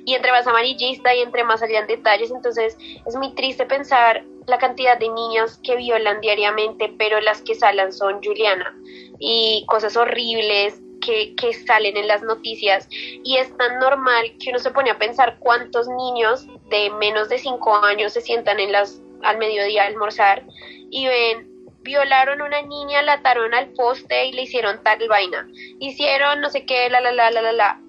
Y 0.05 0.15
entre 0.15 0.31
más 0.31 0.47
amarillista 0.47 1.13
y 1.13 1.21
entre 1.21 1.43
más 1.43 1.59
salían 1.59 1.87
detalles, 1.87 2.31
entonces 2.31 2.77
es 3.05 3.15
muy 3.15 3.33
triste 3.35 3.65
pensar 3.65 4.23
la 4.47 4.57
cantidad 4.57 4.97
de 4.97 5.09
niñas 5.09 5.59
que 5.63 5.75
violan 5.75 6.19
diariamente, 6.21 6.93
pero 6.97 7.21
las 7.21 7.41
que 7.41 7.53
salen 7.53 7.93
son 7.93 8.21
Juliana. 8.23 8.75
Y 9.19 9.65
cosas 9.67 9.95
horribles, 9.95 10.81
que, 11.01 11.35
salen 11.65 11.97
en 11.97 12.07
las 12.07 12.23
noticias 12.23 12.87
y 12.91 13.37
es 13.37 13.55
tan 13.57 13.79
normal 13.79 14.33
que 14.39 14.51
uno 14.51 14.59
se 14.59 14.71
pone 14.71 14.91
a 14.91 14.97
pensar 14.97 15.37
cuántos 15.39 15.87
niños 15.87 16.47
de 16.69 16.89
menos 16.91 17.29
de 17.29 17.39
5 17.39 17.83
años 17.83 18.13
se 18.13 18.21
sientan 18.21 18.59
en 18.59 18.71
las 18.71 19.01
al 19.23 19.37
mediodía 19.37 19.83
a 19.83 19.87
almorzar 19.87 20.43
y 20.89 21.07
ven 21.07 21.51
violaron 21.83 22.41
a 22.41 22.45
una 22.45 22.61
niña, 22.61 23.01
la 23.01 23.13
ataron 23.13 23.53
al 23.53 23.69
poste 23.69 24.25
y 24.25 24.33
le 24.33 24.43
hicieron 24.43 24.83
tal 24.83 25.07
vaina, 25.07 25.47
hicieron 25.79 26.41
no 26.41 26.49
sé 26.49 26.65
qué, 26.65 26.89
la 26.89 27.01
la 27.01 27.11
la 27.11 27.31
la 27.31 27.51
la. 27.51 27.81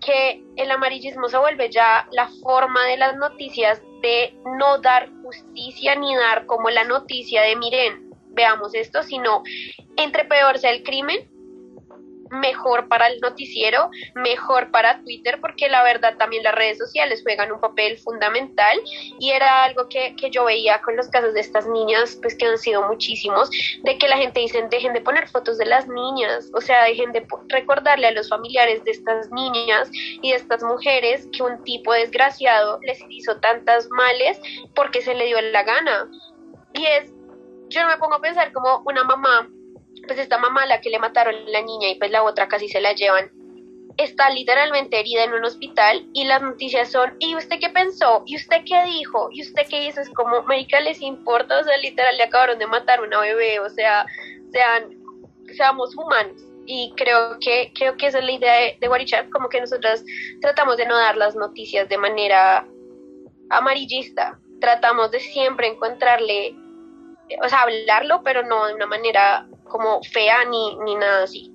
Que 0.00 0.44
el 0.56 0.70
amarillismo 0.70 1.28
se 1.28 1.38
vuelve 1.38 1.70
ya 1.70 2.06
la 2.12 2.28
forma 2.42 2.84
de 2.84 2.98
las 2.98 3.16
noticias 3.16 3.82
de 4.00 4.34
no 4.58 4.78
dar 4.78 5.10
justicia 5.22 5.96
ni 5.96 6.14
dar 6.14 6.46
como 6.46 6.70
la 6.70 6.84
noticia 6.84 7.42
de 7.42 7.56
miren, 7.56 8.10
veamos 8.28 8.74
esto, 8.74 9.02
sino 9.02 9.42
entre 9.96 10.24
peor 10.24 10.58
sea 10.58 10.70
el 10.70 10.84
crimen, 10.84 11.28
mejor 12.30 12.88
para 12.88 13.08
el 13.08 13.20
noticiero, 13.20 13.90
mejor 14.14 14.70
para 14.70 15.02
Twitter, 15.02 15.38
porque 15.40 15.68
la 15.68 15.82
verdad 15.82 16.16
también 16.16 16.42
las 16.42 16.54
redes 16.54 16.78
sociales 16.78 17.22
juegan 17.22 17.52
un 17.52 17.60
papel 17.60 17.98
fundamental 17.98 18.78
y 19.18 19.30
era 19.30 19.64
algo 19.64 19.88
que, 19.88 20.14
que, 20.16 20.30
yo 20.30 20.44
veía 20.44 20.80
con 20.82 20.96
los 20.96 21.08
casos 21.08 21.34
de 21.34 21.40
estas 21.40 21.66
niñas, 21.66 22.18
pues 22.20 22.36
que 22.36 22.46
han 22.46 22.58
sido 22.58 22.86
muchísimos, 22.86 23.50
de 23.82 23.98
que 23.98 24.08
la 24.08 24.16
gente 24.16 24.40
dice, 24.40 24.66
dejen 24.70 24.92
de 24.92 25.00
poner 25.00 25.28
fotos 25.28 25.58
de 25.58 25.66
las 25.66 25.88
niñas, 25.88 26.50
o 26.54 26.60
sea, 26.60 26.84
dejen 26.84 27.12
de 27.12 27.26
recordarle 27.48 28.06
a 28.06 28.12
los 28.12 28.28
familiares 28.28 28.84
de 28.84 28.90
estas 28.90 29.30
niñas 29.30 29.90
y 29.92 30.30
de 30.30 30.36
estas 30.36 30.62
mujeres 30.62 31.26
que 31.32 31.42
un 31.42 31.62
tipo 31.64 31.92
desgraciado 31.92 32.78
les 32.82 32.98
hizo 33.08 33.38
tantas 33.40 33.88
males 33.90 34.40
porque 34.74 35.02
se 35.02 35.14
le 35.14 35.26
dio 35.26 35.40
la 35.40 35.62
gana. 35.62 36.08
Y 36.74 36.84
es, 36.86 37.10
yo 37.68 37.82
no 37.82 37.88
me 37.88 37.98
pongo 37.98 38.16
a 38.16 38.20
pensar 38.20 38.52
como 38.52 38.82
una 38.86 39.04
mamá 39.04 39.48
pues 40.06 40.18
esta 40.18 40.38
mamá 40.38 40.66
la 40.66 40.80
que 40.80 40.90
le 40.90 40.98
mataron 40.98 41.34
la 41.46 41.62
niña 41.62 41.88
y 41.88 41.94
pues 41.96 42.10
la 42.10 42.22
otra 42.22 42.48
casi 42.48 42.68
se 42.68 42.80
la 42.80 42.92
llevan, 42.92 43.30
está 43.98 44.30
literalmente 44.30 44.98
herida 44.98 45.24
en 45.24 45.32
un 45.32 45.44
hospital 45.44 46.08
y 46.12 46.24
las 46.24 46.40
noticias 46.40 46.90
son, 46.90 47.16
¿y 47.18 47.34
usted 47.34 47.58
qué 47.60 47.68
pensó? 47.68 48.22
¿Y 48.26 48.36
usted 48.36 48.62
qué 48.64 48.84
dijo? 48.84 49.28
¿Y 49.32 49.42
usted 49.42 49.62
qué 49.68 49.86
hizo? 49.86 50.00
Es 50.00 50.08
como, 50.10 50.42
médica 50.44 50.80
les 50.80 51.02
importa, 51.02 51.58
o 51.58 51.64
sea, 51.64 51.76
literal 51.78 52.16
le 52.16 52.22
acabaron 52.22 52.58
de 52.58 52.66
matar 52.68 53.02
una 53.02 53.20
bebé, 53.20 53.58
o 53.58 53.68
sea, 53.68 54.06
sean, 54.52 54.96
seamos 55.56 55.96
humanos. 55.96 56.40
Y 56.66 56.92
creo 56.96 57.38
que, 57.40 57.72
creo 57.74 57.96
que 57.96 58.06
esa 58.06 58.18
es 58.18 58.24
la 58.24 58.32
idea 58.32 58.54
de, 58.60 58.78
de 58.80 59.30
como 59.32 59.48
que 59.48 59.60
nosotros 59.60 60.04
tratamos 60.40 60.76
de 60.76 60.86
no 60.86 60.96
dar 60.96 61.16
las 61.16 61.34
noticias 61.34 61.88
de 61.88 61.98
manera 61.98 62.66
amarillista, 63.50 64.38
tratamos 64.60 65.10
de 65.10 65.18
siempre 65.18 65.66
encontrarle, 65.66 66.54
o 67.42 67.48
sea, 67.48 67.62
hablarlo, 67.62 68.22
pero 68.22 68.44
no 68.44 68.66
de 68.66 68.74
una 68.74 68.86
manera 68.86 69.48
como 69.68 70.02
fea 70.02 70.44
ni, 70.44 70.76
ni 70.78 70.94
nada 70.94 71.24
así. 71.24 71.52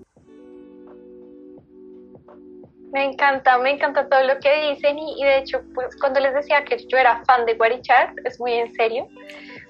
Me 2.93 3.05
encanta, 3.05 3.57
me 3.57 3.71
encanta 3.71 4.07
todo 4.07 4.23
lo 4.23 4.39
que 4.39 4.69
dicen 4.69 4.99
y, 4.99 5.23
de 5.23 5.39
hecho 5.39 5.61
pues, 5.73 5.95
cuando 5.99 6.19
les 6.19 6.31
decía 6.35 6.63
que 6.63 6.77
yo 6.77 6.97
era 6.97 7.23
fan 7.25 7.45
de 7.47 7.55
Guarichat, 7.55 8.11
es 8.23 8.39
muy 8.39 8.53
en 8.53 8.71
serio, 8.75 9.07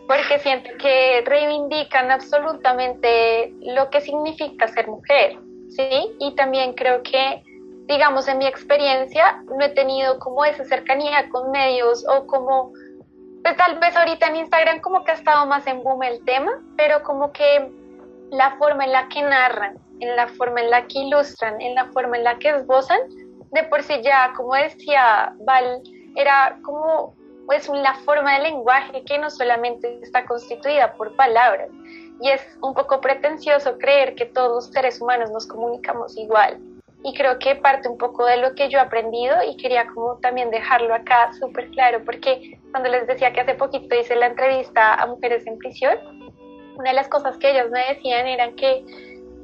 porque 0.10 0.40
siento 0.40 0.70
que 0.78 1.24
reivindican 1.26 2.12
absolutamente 2.12 3.54
lo 3.62 3.90
que 3.90 4.02
significa 4.02 4.68
ser 4.68 4.90
mujer, 4.90 5.38
¿sí? 5.70 6.14
Y 6.20 6.36
también 6.36 6.74
creo 6.74 7.02
que, 7.02 7.42
digamos, 7.88 8.28
en 8.28 8.40
mi 8.40 8.46
experiencia 8.46 9.42
no 9.46 9.64
he 9.64 9.70
tenido 9.70 10.20
como 10.20 10.44
esa 10.44 10.66
cercanía 10.66 11.30
con 11.30 11.50
medios 11.50 12.06
o 12.10 12.28
como 12.28 12.74
pues 13.42 13.58
tal 13.58 13.78
vez 13.80 13.96
ahorita 13.96 14.28
en 14.28 14.38
Instagram 14.38 14.80
como 14.80 15.04
que 15.04 15.12
ha 15.12 15.16
estado 15.16 15.46
más 15.46 15.68
en 15.68 15.84
boom 15.84 16.02
el 16.04 16.24
tema, 16.24 16.62
pero 16.78 17.04
como 17.04 17.32
que 17.34 17.70
la 18.34 18.58
forma 18.58 18.86
en 18.86 18.92
la 18.92 19.08
que 19.10 19.22
narran, 19.22 19.78
en 20.00 20.16
la 20.16 20.28
forma 20.28 20.62
en 20.62 20.72
la 20.72 20.88
que 20.88 21.00
ilustran, 21.00 21.62
en 21.62 21.76
la 21.76 21.86
forma 21.92 22.18
en 22.18 22.24
la 22.24 22.40
que 22.40 22.50
esbozan, 22.50 23.00
de 23.52 23.64
por 23.66 23.84
sí 23.84 24.02
ya, 24.02 24.34
como 24.36 24.56
decía 24.56 25.34
Val, 25.46 25.82
era 26.16 26.58
como 26.64 27.16
pues 27.46 27.70
la 27.70 27.94
forma 28.06 28.34
de 28.34 28.44
lenguaje 28.50 29.04
que 29.06 29.18
no 29.20 29.30
solamente 29.30 30.00
está 30.02 30.26
constituida 30.26 30.94
por 30.94 31.16
palabras, 31.16 31.70
y 32.22 32.30
es 32.30 32.42
un 32.62 32.74
poco 32.74 33.02
pretencioso 33.02 33.78
creer 33.78 34.16
que 34.16 34.26
todos 34.26 34.50
los 34.50 34.74
seres 34.74 35.00
humanos 35.00 35.30
nos 35.30 35.46
comunicamos 35.46 36.18
igual. 36.18 36.60
Y 37.04 37.14
creo 37.14 37.38
que 37.38 37.56
parte 37.56 37.90
un 37.90 37.98
poco 37.98 38.26
de 38.26 38.38
lo 38.38 38.56
que 38.56 38.70
yo 38.70 38.80
he 38.80 38.82
aprendido 38.82 39.36
y 39.46 39.58
quería 39.58 39.86
como 39.88 40.18
también 40.20 40.50
dejarlo 40.52 40.96
acá 40.96 41.34
súper 41.34 41.70
claro, 41.72 42.02
porque 42.06 42.58
cuando 42.72 42.90
les 42.90 43.06
decía 43.06 43.34
que 43.34 43.42
hace 43.42 43.56
poquito 43.56 43.94
hice 43.94 44.16
la 44.16 44.28
entrevista 44.28 44.96
a 44.96 45.06
mujeres 45.06 45.46
en 45.46 45.58
prisión, 45.58 46.23
una 46.76 46.90
de 46.90 46.96
las 46.96 47.08
cosas 47.08 47.38
que 47.38 47.52
ellas 47.52 47.70
me 47.70 47.80
decían 47.94 48.28
eran 48.28 48.56
que 48.56 48.84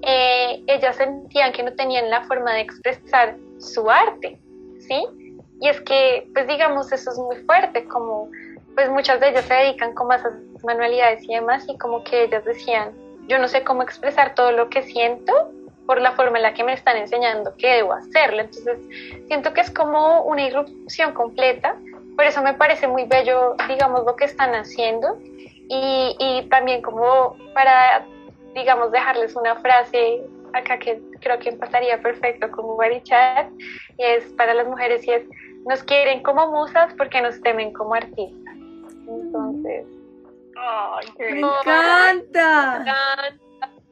eh, 0.02 0.64
ellas 0.68 0.96
sentían 0.96 1.52
que 1.52 1.64
no 1.64 1.74
tenían 1.74 2.10
la 2.10 2.24
forma 2.24 2.54
de 2.54 2.62
expresar 2.62 3.36
su 3.60 3.90
arte, 3.90 4.40
¿sí? 4.80 5.06
Y 5.62 5.68
es 5.68 5.82
que, 5.82 6.28
pues 6.34 6.48
digamos, 6.48 6.92
eso 6.92 7.12
es 7.12 7.18
muy 7.18 7.36
fuerte, 7.38 7.84
como 7.86 8.30
pues 8.76 8.90
muchas 8.90 9.20
de 9.20 9.30
ellas 9.30 9.44
se 9.46 9.54
dedican 9.54 9.94
como 9.94 10.14
a 10.14 10.16
esas 10.16 10.34
manualidades 10.64 11.24
y 11.24 11.34
demás, 11.34 11.66
y 11.68 11.78
como 11.78 12.04
que 12.04 12.24
ellas 12.24 12.46
decían, 12.46 12.94
yo 13.28 13.38
no 13.38 13.48
sé 13.48 13.64
cómo 13.64 13.84
expresar 13.84 14.36
todo 14.36 14.52
lo 14.52 14.70
que 14.70 14.84
siento 14.84 15.52
por 15.86 16.00
la 16.00 16.14
forma 16.14 16.38
en 16.38 16.44
la 16.44 16.54
que 16.54 16.64
me 16.64 16.74
están 16.74 16.98
enseñando 16.98 17.56
que 17.58 17.68
debo 17.68 17.94
hacerlo. 17.94 18.42
Entonces, 18.42 18.80
siento 19.28 19.54
que 19.54 19.62
es 19.62 19.72
como 19.72 20.22
una 20.22 20.44
irrupción 20.44 21.14
completa, 21.14 21.76
por 22.16 22.26
eso 22.26 22.42
me 22.42 22.54
parece 22.54 22.88
muy 22.88 23.06
bello, 23.06 23.56
digamos, 23.68 24.06
lo 24.06 24.16
que 24.16 24.26
están 24.26 24.54
haciendo, 24.54 25.18
y, 25.70 26.16
y 26.20 26.50
también 26.50 26.82
como 26.82 27.38
para, 27.54 28.06
digamos, 28.54 28.92
dejarles 28.92 29.36
una 29.36 29.56
frase 29.58 30.22
acá 30.54 30.80
que 30.80 31.02
creo 31.22 31.40
que 31.40 31.52
pasaría 31.54 32.02
perfecto 32.02 32.50
como 32.52 32.76
Barichat, 32.76 33.50
y 33.98 34.04
es 34.04 34.26
para 34.34 34.54
las 34.54 34.68
mujeres 34.68 35.06
y 35.08 35.12
es, 35.12 35.24
nos 35.68 35.84
quieren 35.84 36.24
como 36.24 36.52
musas 36.52 36.94
porque 36.98 37.22
nos 37.22 37.40
temen 37.42 37.72
como 37.74 37.94
artistas. 37.94 38.56
Entonces... 39.08 39.86
¡Me 41.18 41.40
encanta! 41.40 42.86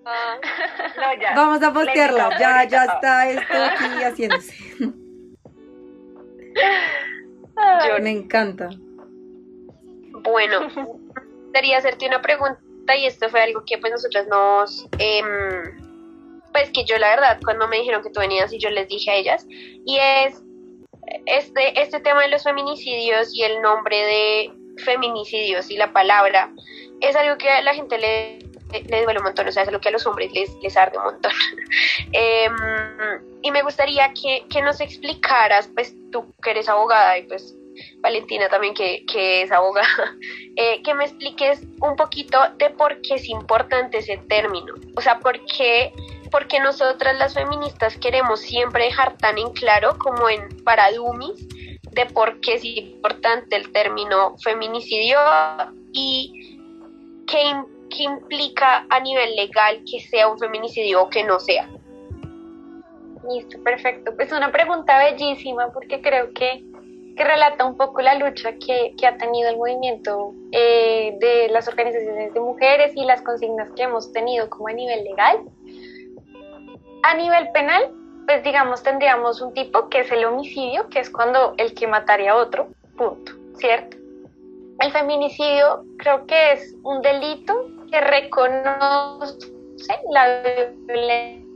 Vamos 1.35 1.61
a 1.61 1.73
postearla, 1.73 2.39
ya, 2.39 2.63
ya 2.63 2.85
está 2.85 3.29
esto 3.29 3.53
aquí 3.53 4.03
haciéndose. 4.03 4.55
Me 8.01 8.11
encanta. 8.11 8.69
Bueno, 10.23 10.69
quería 11.57 11.79
hacerte 11.79 12.05
una 12.05 12.21
pregunta 12.21 12.95
y 12.95 13.07
esto 13.07 13.29
fue 13.29 13.41
algo 13.41 13.63
que 13.65 13.79
pues 13.79 13.91
nosotras 13.91 14.27
nos... 14.27 14.87
Em, 14.99 15.87
pues 16.53 16.69
que 16.69 16.85
yo 16.85 16.97
la 16.97 17.09
verdad 17.09 17.39
cuando 17.43 17.67
me 17.67 17.77
dijeron 17.77 18.01
que 18.03 18.11
tú 18.11 18.19
venías 18.19 18.53
y 18.53 18.59
yo 18.59 18.69
les 18.69 18.87
dije 18.87 19.11
a 19.11 19.15
ellas 19.15 19.45
y 19.49 19.97
es 19.97 20.41
este, 21.25 21.79
este 21.81 21.99
tema 21.99 22.21
de 22.21 22.29
los 22.29 22.43
feminicidios 22.43 23.33
y 23.33 23.43
el 23.43 23.61
nombre 23.61 23.97
de 23.97 24.51
feminicidios 24.83 25.69
y 25.69 25.77
la 25.77 25.91
palabra 25.93 26.51
es 27.01 27.15
algo 27.15 27.37
que 27.37 27.49
a 27.49 27.61
la 27.61 27.73
gente 27.73 27.97
le, 27.97 28.39
le 28.87 29.03
duele 29.03 29.19
un 29.19 29.25
montón, 29.25 29.47
o 29.47 29.51
sea, 29.51 29.63
es 29.63 29.69
algo 29.69 29.81
que 29.81 29.89
a 29.89 29.91
los 29.91 30.05
hombres 30.05 30.31
les, 30.33 30.51
les 30.61 30.75
arde 30.77 30.97
un 30.97 31.03
montón. 31.03 31.31
Em, 32.11 32.55
y 33.41 33.51
me 33.51 33.61
gustaría 33.61 34.11
que, 34.13 34.45
que, 34.49 34.61
nos 34.61 34.81
explicaras, 34.81 35.69
pues 35.73 35.95
tú 36.11 36.33
que 36.41 36.51
eres 36.51 36.69
abogada 36.69 37.17
y 37.17 37.23
pues 37.23 37.55
Valentina 38.01 38.49
también 38.49 38.73
que, 38.73 39.03
es 39.41 39.51
abogada, 39.51 40.15
eh, 40.55 40.81
que 40.83 40.93
me 40.93 41.05
expliques 41.05 41.61
un 41.81 41.95
poquito 41.95 42.39
de 42.57 42.69
por 42.71 43.01
qué 43.01 43.15
es 43.15 43.29
importante 43.29 43.99
ese 43.99 44.17
término, 44.17 44.73
o 44.95 45.01
sea, 45.01 45.19
por 45.19 45.39
qué 45.45 45.93
porque 46.31 46.59
nosotras 46.59 47.17
las 47.17 47.33
feministas 47.33 47.97
queremos 47.97 48.41
siempre 48.41 48.85
dejar 48.85 49.17
tan 49.17 49.37
en 49.37 49.51
claro 49.53 49.97
como 49.97 50.29
en 50.29 50.63
para 50.63 50.89
de 51.91 52.05
por 52.07 52.39
qué 52.41 52.55
es 52.55 52.63
importante 52.63 53.55
el 53.55 53.71
término 53.71 54.35
feminicidio 54.43 55.19
y 55.93 56.59
qué, 57.27 57.53
qué 57.89 58.03
implica 58.03 58.85
a 58.89 58.99
nivel 58.99 59.35
legal 59.35 59.81
que 59.89 59.99
sea 60.01 60.27
un 60.27 60.37
feminicidio 60.37 61.03
o 61.03 61.09
que 61.09 61.23
no 61.23 61.39
sea. 61.39 61.69
Listo, 63.29 63.61
perfecto. 63.63 64.15
Pues 64.15 64.31
una 64.31 64.51
pregunta 64.51 64.97
bellísima 64.99 65.71
porque 65.73 66.01
creo 66.01 66.33
que, 66.33 66.63
que 67.17 67.23
relata 67.23 67.65
un 67.65 67.75
poco 67.75 68.01
la 68.01 68.15
lucha 68.15 68.53
que, 68.53 68.93
que 68.97 69.07
ha 69.07 69.17
tenido 69.17 69.49
el 69.49 69.57
movimiento 69.57 70.33
eh, 70.51 71.17
de 71.19 71.49
las 71.49 71.67
organizaciones 71.67 72.33
de 72.33 72.39
mujeres 72.39 72.93
y 72.95 73.03
las 73.03 73.21
consignas 73.23 73.69
que 73.75 73.83
hemos 73.83 74.13
tenido 74.13 74.49
como 74.49 74.67
a 74.67 74.73
nivel 74.73 75.03
legal. 75.03 75.41
A 77.03 77.15
nivel 77.15 77.49
penal, 77.51 77.91
pues 78.27 78.43
digamos, 78.43 78.83
tendríamos 78.83 79.41
un 79.41 79.53
tipo 79.53 79.89
que 79.89 80.01
es 80.01 80.11
el 80.11 80.25
homicidio, 80.25 80.87
que 80.89 80.99
es 80.99 81.09
cuando 81.09 81.55
el 81.57 81.73
que 81.73 81.87
mataría 81.87 82.33
a 82.33 82.35
otro, 82.35 82.67
punto, 82.95 83.33
¿cierto? 83.55 83.97
El 84.79 84.91
feminicidio 84.91 85.85
creo 85.97 86.25
que 86.27 86.51
es 86.51 86.75
un 86.83 87.01
delito 87.01 87.53
que 87.91 87.99
reconoce 87.99 89.49
la 90.11 90.43
violencia 90.87 91.47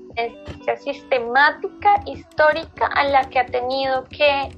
sistemática, 0.77 2.01
histórica, 2.05 2.87
a 2.87 3.03
la 3.03 3.29
que 3.29 3.39
ha 3.39 3.45
tenido 3.45 4.05
que, 4.05 4.49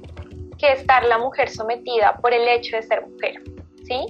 que 0.58 0.72
estar 0.72 1.04
la 1.04 1.18
mujer 1.18 1.48
sometida 1.48 2.16
por 2.16 2.32
el 2.32 2.46
hecho 2.48 2.76
de 2.76 2.82
ser 2.82 3.06
mujer, 3.06 3.42
¿sí? 3.84 4.06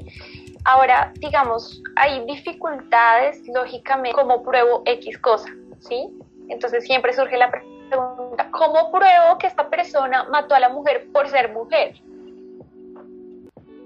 Ahora, 0.64 1.12
digamos, 1.16 1.82
hay 1.96 2.24
dificultades, 2.24 3.42
lógicamente, 3.48 4.16
como 4.16 4.42
pruebo 4.42 4.82
X 4.86 5.18
cosa, 5.18 5.50
¿sí? 5.80 6.08
Entonces 6.48 6.84
siempre 6.84 7.12
surge 7.12 7.36
la 7.36 7.50
pregunta, 7.50 8.48
¿cómo 8.50 8.90
pruebo 8.90 9.38
que 9.38 9.46
esta 9.46 9.68
persona 9.68 10.24
mató 10.24 10.54
a 10.54 10.60
la 10.60 10.70
mujer 10.70 11.06
por 11.12 11.28
ser 11.28 11.52
mujer? 11.52 11.94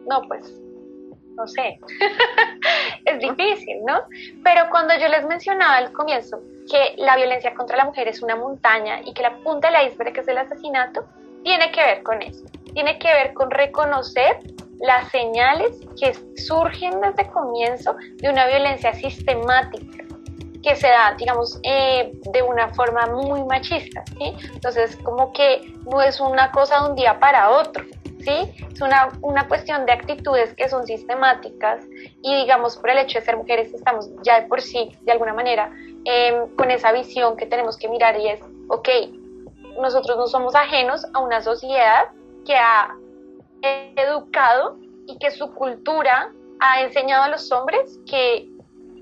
No, 0.06 0.22
pues, 0.28 0.60
no 1.36 1.46
sé. 1.46 1.78
es 3.04 3.18
difícil, 3.18 3.84
¿no? 3.84 4.02
Pero 4.44 4.68
cuando 4.70 4.96
yo 4.98 5.08
les 5.08 5.26
mencionaba 5.26 5.76
al 5.76 5.92
comienzo 5.92 6.40
que 6.70 6.94
la 6.96 7.16
violencia 7.16 7.54
contra 7.54 7.76
la 7.76 7.84
mujer 7.84 8.08
es 8.08 8.22
una 8.22 8.36
montaña 8.36 9.00
y 9.04 9.14
que 9.14 9.22
la 9.22 9.36
punta 9.38 9.70
del 9.70 9.88
iceberg 9.88 10.18
es 10.18 10.28
el 10.28 10.38
asesinato, 10.38 11.06
tiene 11.42 11.70
que 11.72 11.82
ver 11.82 12.02
con 12.02 12.22
eso. 12.22 12.44
Tiene 12.74 12.98
que 12.98 13.12
ver 13.12 13.34
con 13.34 13.50
reconocer 13.50 14.38
las 14.80 15.10
señales 15.10 15.80
que 16.00 16.14
surgen 16.36 17.00
desde 17.00 17.22
el 17.22 17.30
comienzo 17.30 17.96
de 18.16 18.30
una 18.30 18.46
violencia 18.46 18.92
sistemática 18.94 20.04
que 20.62 20.76
se 20.76 20.88
da, 20.88 21.14
digamos, 21.16 21.60
eh, 21.62 22.12
de 22.32 22.42
una 22.42 22.68
forma 22.74 23.06
muy 23.06 23.42
machista, 23.44 24.04
¿sí? 24.18 24.34
Entonces, 24.52 24.96
como 24.96 25.32
que 25.32 25.72
no 25.90 26.02
es 26.02 26.20
una 26.20 26.50
cosa 26.50 26.80
de 26.80 26.90
un 26.90 26.96
día 26.96 27.18
para 27.20 27.50
otro, 27.50 27.84
¿sí? 28.20 28.52
Es 28.72 28.80
una, 28.80 29.08
una 29.22 29.46
cuestión 29.46 29.86
de 29.86 29.92
actitudes 29.92 30.54
que 30.54 30.68
son 30.68 30.86
sistemáticas 30.86 31.84
y, 32.22 32.34
digamos, 32.36 32.76
por 32.76 32.90
el 32.90 32.98
hecho 32.98 33.18
de 33.18 33.24
ser 33.24 33.36
mujeres 33.36 33.72
estamos 33.72 34.10
ya 34.22 34.40
de 34.40 34.46
por 34.46 34.60
sí, 34.60 34.90
de 35.02 35.12
alguna 35.12 35.32
manera, 35.32 35.70
em, 36.04 36.48
con 36.56 36.70
esa 36.70 36.92
visión 36.92 37.36
que 37.36 37.46
tenemos 37.46 37.76
que 37.76 37.88
mirar 37.88 38.18
y 38.18 38.28
es, 38.28 38.40
ok, 38.68 38.88
nosotros 39.80 40.16
no 40.16 40.26
somos 40.26 40.54
ajenos 40.54 41.04
a 41.14 41.20
una 41.20 41.40
sociedad 41.40 42.08
que 42.44 42.56
ha 42.56 42.94
educado 43.62 44.78
y 45.06 45.18
que 45.18 45.30
su 45.30 45.52
cultura 45.54 46.32
ha 46.60 46.82
enseñado 46.82 47.24
a 47.24 47.28
los 47.28 47.50
hombres 47.52 47.98
que 48.06 48.48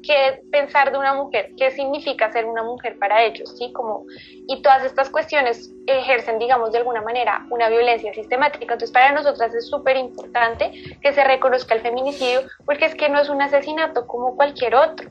qué 0.06 0.40
pensar 0.50 0.92
de 0.92 0.99
una 0.99 1.14
mujer, 1.14 1.50
qué 1.56 1.71
significa 1.71 2.30
ser 2.30 2.47
una 2.47 2.62
mujer 2.62 2.99
para 2.99 3.25
ellos, 3.25 3.52
¿sí? 3.59 3.73
Como, 3.73 4.06
y 4.47 4.62
todas 4.62 4.85
estas 4.85 5.11
cuestiones 5.11 5.73
ejercen, 5.87 6.38
digamos, 6.38 6.73
de 6.73 6.78
alguna 6.78 7.02
manera 7.02 7.45
una 7.50 7.68
violencia 7.68 8.14
sistemática. 8.14 8.62
Entonces, 8.62 8.92
para 8.92 9.12
nosotras 9.12 9.54
es 9.54 9.68
súper 9.68 9.97
importante 9.97 10.71
que 11.02 11.12
se 11.12 11.25
reconozca 11.25 11.75
el 11.75 11.80
feminicidio, 11.80 12.42
porque 12.64 12.87
es 12.87 12.95
que 12.95 13.09
no 13.09 13.21
es 13.21 13.28
un 13.28 13.42
asesinato 13.42 14.06
como 14.06 14.37
cualquier 14.37 14.76
otro, 14.76 15.11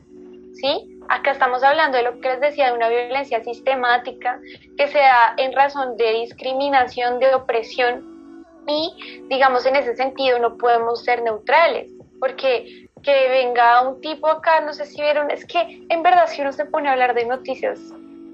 ¿sí? 0.53 0.94
Acá 1.09 1.31
estamos 1.31 1.63
hablando 1.63 1.97
de 1.97 2.03
lo 2.03 2.19
que 2.19 2.29
les 2.29 2.41
decía, 2.41 2.67
de 2.67 2.77
una 2.77 2.89
violencia 2.89 3.43
sistemática 3.43 4.39
que 4.77 4.87
se 4.87 4.99
da 4.99 5.33
en 5.37 5.53
razón 5.53 5.97
de 5.97 6.11
discriminación, 6.13 7.19
de 7.19 7.33
opresión, 7.33 8.15
y, 8.67 9.21
digamos, 9.29 9.65
en 9.65 9.75
ese 9.75 9.95
sentido 9.95 10.39
no 10.39 10.57
podemos 10.57 11.03
ser 11.03 11.21
neutrales, 11.21 11.91
porque 12.19 12.87
que 13.03 13.29
venga 13.29 13.87
un 13.87 14.01
tipo 14.01 14.27
acá, 14.27 14.61
no 14.61 14.73
sé 14.73 14.85
si 14.85 14.99
vieron, 14.99 15.29
es 15.29 15.45
que 15.45 15.85
en 15.89 16.01
verdad 16.01 16.25
si 16.27 16.41
uno 16.41 16.51
se 16.51 16.65
pone 16.65 16.89
a 16.89 16.93
hablar 16.93 17.13
de 17.13 17.25
noticias, 17.25 17.79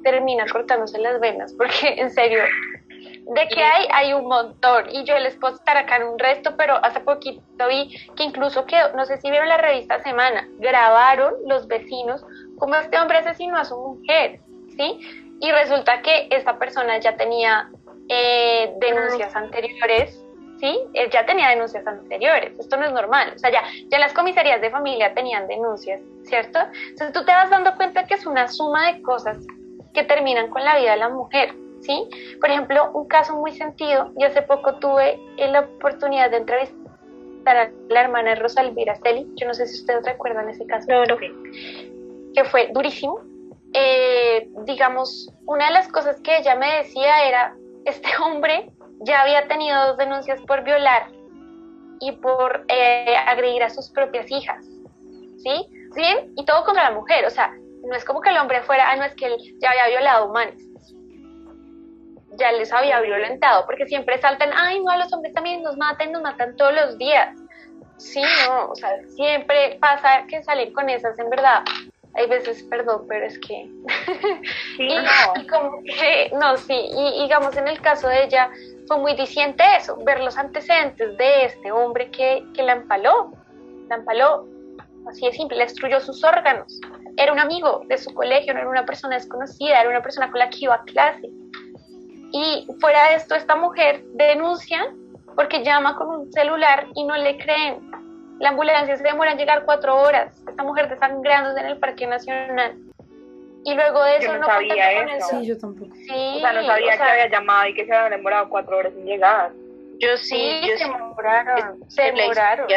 termina 0.04 0.46
cortándose 0.52 0.98
las 1.00 1.20
venas, 1.20 1.54
porque 1.54 1.96
en 1.98 2.10
serio, 2.10 2.42
de 2.90 3.48
que 3.50 3.62
hay, 3.62 3.88
hay 3.92 4.14
un 4.14 4.28
montón, 4.28 4.90
y 4.90 5.04
yo 5.04 5.20
les 5.20 5.36
puedo 5.36 5.56
estar 5.56 5.76
acá 5.76 5.98
en 5.98 6.04
un 6.04 6.18
resto, 6.18 6.56
pero 6.56 6.76
hace 6.86 7.02
poquito 7.02 7.68
vi 7.68 7.94
que 8.16 8.24
incluso 8.24 8.66
que, 8.66 8.78
no 8.96 9.06
sé 9.06 9.18
si 9.18 9.30
vieron 9.30 9.50
la 9.50 9.58
revista 9.58 10.02
Semana, 10.02 10.48
grabaron 10.60 11.34
los 11.46 11.68
vecinos 11.68 12.26
como 12.62 12.76
este 12.76 12.96
hombre 13.00 13.18
asesinó 13.18 13.58
a 13.58 13.66
su 13.66 13.76
mujer, 13.76 14.40
¿sí? 14.78 15.00
Y 15.40 15.52
resulta 15.52 16.04
que 16.04 16.28
esta 16.30 16.60
persona 16.60 17.00
ya 17.00 17.18
tenía 17.18 17.72
eh, 18.08 18.72
denuncias 18.80 19.36
anteriores 19.36 20.24
¿sí? 20.60 20.80
Él 20.94 21.10
ya 21.10 21.26
tenía 21.26 21.50
denuncias 21.50 21.86
anteriores, 21.88 22.54
esto 22.60 22.78
no 22.78 22.86
es 22.86 22.94
normal, 22.94 23.34
o 23.36 23.40
sea, 23.40 23.52
ya, 23.52 23.64
ya 23.90 23.98
las 23.98 24.14
comisarías 24.14 24.62
de 24.62 24.70
familia 24.70 25.12
tenían 25.16 25.48
denuncias, 25.48 26.00
¿cierto? 26.24 26.60
Entonces 26.90 27.14
tú 27.14 27.26
te 27.26 27.32
vas 27.32 27.50
dando 27.50 27.76
cuenta 27.76 28.06
que 28.06 28.14
es 28.14 28.28
una 28.28 28.48
suma 28.48 28.94
de 28.94 29.02
cosas 29.02 29.38
que 29.96 30.04
terminan 30.04 30.52
con 30.52 30.64
la 30.64 30.78
vida 30.78 30.92
de 30.92 30.98
la 30.98 31.10
mujer, 31.10 31.56
¿sí? 31.82 32.08
Por 32.40 32.52
ejemplo, 32.52 32.92
un 32.94 33.08
caso 33.08 33.36
muy 33.36 33.54
sentido, 33.54 34.12
y 34.16 34.24
hace 34.24 34.44
poco 34.44 34.76
tuve 34.76 35.20
la 35.38 35.62
oportunidad 35.62 36.30
de 36.30 36.38
entrevistar 36.38 37.58
a 37.58 37.72
la 37.90 38.02
hermana 38.02 38.30
de 38.30 38.36
Rosa 38.36 38.62
Elvira 38.62 38.96
Celi, 38.98 39.28
yo 39.38 39.48
no 39.48 39.56
sé 39.56 39.66
si 39.66 39.80
ustedes 39.80 40.06
recuerdan 40.06 40.48
ese 40.48 40.68
caso, 40.68 40.86
que 42.34 42.46
fue 42.46 42.70
durísimo. 42.72 43.22
Eh, 43.74 44.50
digamos, 44.66 45.30
una 45.46 45.68
de 45.68 45.72
las 45.72 45.88
cosas 45.88 46.20
que 46.22 46.38
ella 46.38 46.56
me 46.56 46.78
decía 46.78 47.28
era, 47.28 47.56
este 47.86 48.10
hombre 48.24 48.72
ya 49.02 49.22
había 49.22 49.48
tenido 49.48 49.88
dos 49.88 49.98
denuncias 49.98 50.42
por 50.42 50.64
violar 50.64 51.10
y 52.00 52.12
por 52.14 52.66
eh, 52.68 53.16
agredir 53.28 53.64
a 53.64 53.70
sus 53.70 53.90
propias 53.90 54.30
hijas, 54.32 54.66
¿sí? 55.38 55.68
¿Sí? 55.94 56.06
Y 56.36 56.46
todo 56.46 56.64
contra 56.64 56.90
la 56.90 56.92
mujer, 56.92 57.26
o 57.26 57.30
sea, 57.30 57.54
no 57.84 57.96
es 57.96 58.06
como 58.06 58.22
que 58.22 58.30
el 58.30 58.38
hombre 58.38 58.62
fuera, 58.64 58.90
ah, 58.90 58.96
no 58.96 59.04
es 59.04 59.14
que 59.16 59.28
él 59.28 59.38
ya 59.60 59.72
había 59.72 59.88
violado 59.88 60.30
humanos, 60.30 60.62
ya 62.38 62.52
les 62.54 62.72
había 62.72 63.00
violentado, 63.02 63.66
porque 63.66 63.86
siempre 63.86 64.20
saltan, 64.20 64.52
ay, 64.56 64.82
no, 64.82 64.92
a 64.92 64.98
los 64.98 65.12
hombres 65.14 65.34
también 65.34 65.64
nos 65.64 65.78
matan, 65.78 66.12
nos 66.12 66.22
matan 66.22 66.56
todos 66.56 66.74
los 66.74 66.98
días. 66.98 67.38
Sí, 67.98 68.22
no, 68.48 68.72
o 68.72 68.76
sea, 68.76 68.90
siempre 69.10 69.78
pasa 69.80 70.26
que 70.28 70.42
salen 70.44 70.74
con 70.74 70.90
esas, 70.90 71.20
en 71.20 71.30
verdad. 71.30 71.64
Hay 72.14 72.28
veces, 72.28 72.64
perdón, 72.64 73.06
pero 73.08 73.26
es 73.26 73.40
que... 73.40 73.70
Sí, 74.78 74.88
no. 74.88 75.48
como 75.50 75.82
que, 75.84 76.32
no, 76.34 76.58
sí, 76.58 76.74
y 76.74 77.24
digamos 77.24 77.56
en 77.58 77.68
el 77.68 77.80
caso 77.82 78.08
de 78.08 78.24
ella, 78.24 78.50
fue 78.88 78.98
muy 78.98 79.16
diciente 79.16 79.64
eso, 79.78 79.98
ver 80.04 80.20
los 80.22 80.38
antecedentes 80.38 81.18
de 81.18 81.46
este 81.46 81.72
hombre 81.72 82.10
que, 82.10 82.44
que 82.54 82.64
la 82.64 82.74
empaló, 82.74 83.32
la 83.90 83.96
empaló, 83.96 84.48
así 85.08 85.26
de 85.26 85.34
simple, 85.34 85.58
le 85.58 85.66
destruyó 85.66 86.00
sus 86.00 86.24
órganos. 86.24 86.80
Era 87.18 87.34
un 87.34 87.40
amigo 87.40 87.84
de 87.88 87.98
su 87.98 88.14
colegio, 88.14 88.54
no 88.54 88.62
era 88.62 88.70
una 88.70 88.86
persona 88.86 89.16
desconocida, 89.16 89.80
era 89.80 89.90
una 89.90 90.02
persona 90.02 90.30
con 90.32 90.40
la 90.40 90.50
que 90.50 90.58
iba 90.62 90.76
a 90.76 90.84
clase. 90.84 91.30
Y 92.34 92.68
fuera 92.80 93.10
de 93.10 93.16
esto, 93.16 93.36
esta 93.36 93.56
mujer 93.56 94.04
denuncia 94.14 94.94
porque 95.36 95.64
llama 95.64 95.96
con 95.96 96.08
un 96.08 96.32
celular 96.32 96.88
y 96.96 97.04
no 97.04 97.16
le 97.18 97.38
creen. 97.38 97.92
La 98.40 98.50
ambulancia 98.50 98.98
se 98.98 99.04
demora 99.04 99.32
en 99.32 99.38
llegar 99.38 99.66
cuatro 99.66 100.02
horas. 100.02 100.41
Esta 100.62 100.70
mujer 100.70 100.90
desangrándose 100.90 101.60
en 101.60 101.66
el 101.66 101.78
Parque 101.80 102.06
Nacional. 102.06 102.78
Y 103.66 103.74
luego 103.74 104.04
de 104.04 104.18
eso 104.18 104.38
no, 104.38 104.46
sabía 104.46 104.92
eso. 105.16 105.28
Sí, 105.32 105.48
yo 105.48 105.58
tampoco. 105.58 105.96
Sí, 105.96 106.34
o 106.36 106.40
sea, 106.40 106.54
no 106.54 106.64
sabía 106.64 106.98
que 106.98 107.04
había 107.04 107.30
llamado 107.30 107.68
y 107.68 107.74
que 107.74 107.86
se 107.88 107.92
había 107.92 108.16
demorado 108.16 108.48
cuatro 108.48 108.78
horas 108.78 108.94
en 108.96 109.06
llegar. 109.06 109.52
Yo 109.98 110.18
sí, 110.18 110.62
yo 110.62 110.78
se 110.78 110.84
demoraron. 110.84 111.90
Se 111.90 112.04
demoraron. 112.04 112.68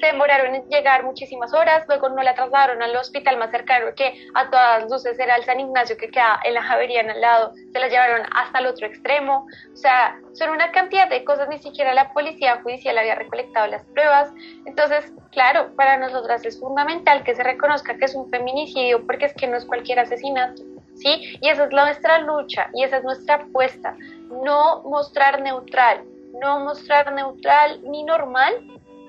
Se 0.00 0.06
demoraron 0.06 0.54
en 0.54 0.68
llegar 0.68 1.04
muchísimas 1.04 1.52
horas, 1.54 1.84
luego 1.88 2.08
no 2.08 2.22
la 2.22 2.34
trasladaron 2.34 2.82
al 2.82 2.94
hospital 2.96 3.38
más 3.38 3.50
cercano, 3.50 3.94
que 3.96 4.26
a 4.34 4.50
todas 4.50 4.90
luces 4.90 5.18
era 5.18 5.36
el 5.36 5.44
San 5.44 5.60
Ignacio 5.60 5.96
que 5.96 6.08
queda 6.08 6.40
en 6.44 6.54
la 6.54 6.62
Javeriana 6.62 7.12
al 7.12 7.20
lado, 7.20 7.52
se 7.72 7.78
la 7.78 7.88
llevaron 7.88 8.26
hasta 8.34 8.58
el 8.58 8.66
otro 8.66 8.86
extremo, 8.86 9.46
o 9.72 9.76
sea, 9.76 10.18
son 10.32 10.50
una 10.50 10.70
cantidad 10.72 11.08
de 11.08 11.24
cosas, 11.24 11.48
ni 11.48 11.58
siquiera 11.58 11.94
la 11.94 12.12
policía 12.12 12.60
judicial 12.62 12.98
había 12.98 13.14
recolectado 13.14 13.66
las 13.66 13.84
pruebas, 13.86 14.32
entonces, 14.66 15.12
claro, 15.32 15.74
para 15.76 15.96
nosotras 15.96 16.44
es 16.44 16.60
fundamental 16.60 17.24
que 17.24 17.34
se 17.34 17.42
reconozca 17.42 17.96
que 17.96 18.04
es 18.04 18.14
un 18.14 18.30
feminicidio, 18.30 19.06
porque 19.06 19.26
es 19.26 19.34
que 19.34 19.46
no 19.46 19.56
es 19.56 19.64
cualquier 19.64 20.00
asesinato, 20.00 20.62
¿sí? 20.96 21.38
Y 21.40 21.48
esa 21.48 21.64
es 21.64 21.70
nuestra 21.70 22.18
lucha, 22.18 22.68
y 22.74 22.84
esa 22.84 22.98
es 22.98 23.04
nuestra 23.04 23.36
apuesta, 23.36 23.96
no 24.42 24.82
mostrar 24.82 25.40
neutral, 25.40 26.04
no 26.40 26.60
mostrar 26.60 27.12
neutral 27.12 27.80
ni 27.84 28.02
normal 28.02 28.52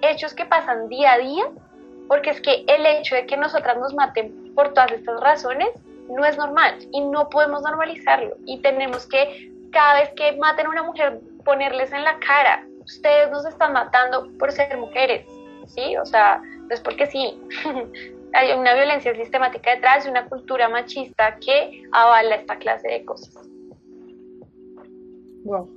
hechos 0.01 0.33
que 0.33 0.45
pasan 0.45 0.87
día 0.89 1.13
a 1.13 1.17
día, 1.17 1.45
porque 2.07 2.29
es 2.29 2.41
que 2.41 2.65
el 2.67 2.85
hecho 2.85 3.15
de 3.15 3.25
que 3.25 3.37
nosotras 3.37 3.77
nos 3.77 3.93
maten 3.93 4.53
por 4.53 4.73
todas 4.73 4.91
estas 4.91 5.19
razones 5.21 5.69
no 6.09 6.23
es 6.25 6.37
normal 6.37 6.77
y 6.91 7.01
no 7.01 7.29
podemos 7.29 7.63
normalizarlo 7.63 8.35
y 8.45 8.61
tenemos 8.61 9.07
que 9.07 9.51
cada 9.71 9.99
vez 10.01 10.09
que 10.15 10.37
maten 10.37 10.67
a 10.67 10.69
una 10.69 10.83
mujer 10.83 11.19
ponerles 11.43 11.91
en 11.91 12.03
la 12.03 12.17
cara, 12.19 12.65
ustedes 12.85 13.29
nos 13.31 13.45
están 13.45 13.73
matando 13.73 14.29
por 14.39 14.51
ser 14.51 14.77
mujeres, 14.77 15.27
¿sí? 15.67 15.97
O 15.97 16.05
sea, 16.05 16.41
no 16.41 16.69
es 16.73 16.79
porque 16.79 17.05
sí. 17.07 17.39
Hay 18.33 18.51
una 18.51 18.73
violencia 18.73 19.15
sistemática 19.15 19.71
detrás 19.71 20.03
de 20.03 20.11
una 20.11 20.27
cultura 20.27 20.67
machista 20.67 21.37
que 21.37 21.83
avala 21.91 22.35
esta 22.35 22.57
clase 22.57 22.87
de 22.87 23.05
cosas. 23.05 23.33
Wow. 25.43 25.69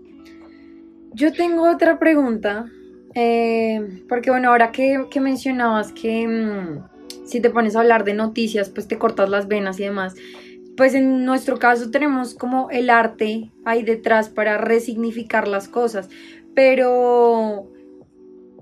Yo 1.13 1.33
tengo 1.33 1.71
otra 1.71 1.99
pregunta 1.99 2.67
eh, 3.21 4.05
porque 4.09 4.31
bueno, 4.31 4.51
ahora 4.51 4.71
que, 4.71 5.09
mencionabas 5.21 5.91
que 5.91 6.29
mm, 6.29 7.27
si 7.27 7.41
te 7.41 7.51
pones 7.51 7.75
a 7.75 7.81
hablar 7.81 8.05
de 8.05 8.15
noticias, 8.15 8.71
pues 8.71 8.87
te 8.87 8.97
cortas 8.97 9.29
las 9.29 9.49
venas 9.49 9.81
y 9.81 9.83
demás. 9.83 10.15
Pues 10.77 10.95
en 10.95 11.25
nuestro 11.25 11.59
caso 11.59 11.91
tenemos 11.91 12.35
como 12.35 12.71
el 12.71 12.91
arte 12.91 13.51
ahí 13.65 13.83
detrás 13.83 14.29
para 14.29 14.57
resignificar 14.57 15.49
las 15.49 15.67
cosas. 15.67 16.09
Pero 16.55 17.73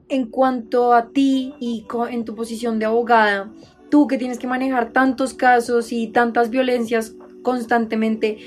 en 0.09 0.25
cuanto 0.31 0.95
a 0.95 1.11
ti 1.11 1.53
y 1.61 1.85
en 2.09 2.25
tu 2.25 2.35
posición 2.35 2.79
de 2.79 2.87
abogada, 2.87 3.53
tú 3.91 4.07
que 4.07 4.17
tienes 4.17 4.39
que 4.39 4.47
manejar 4.47 4.91
tantos 4.91 5.35
casos 5.35 5.93
y 5.93 6.07
tantas 6.07 6.49
violencias 6.49 7.15
constantemente, 7.43 8.39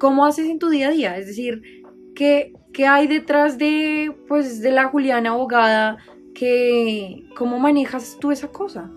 ¿cómo 0.00 0.26
haces 0.26 0.48
en 0.48 0.58
tu 0.58 0.68
día 0.68 0.88
a 0.88 0.90
día? 0.90 1.16
Es 1.16 1.28
decir, 1.28 1.62
¿qué, 2.16 2.55
¿Qué 2.76 2.86
hay 2.86 3.06
detrás 3.06 3.56
de, 3.56 4.14
pues, 4.28 4.60
de 4.60 4.70
la 4.70 4.84
Juliana 4.88 5.30
abogada? 5.30 5.96
Que, 6.34 7.24
¿Cómo 7.34 7.58
manejas 7.58 8.18
tú 8.20 8.30
esa 8.30 8.48
cosa? 8.48 8.90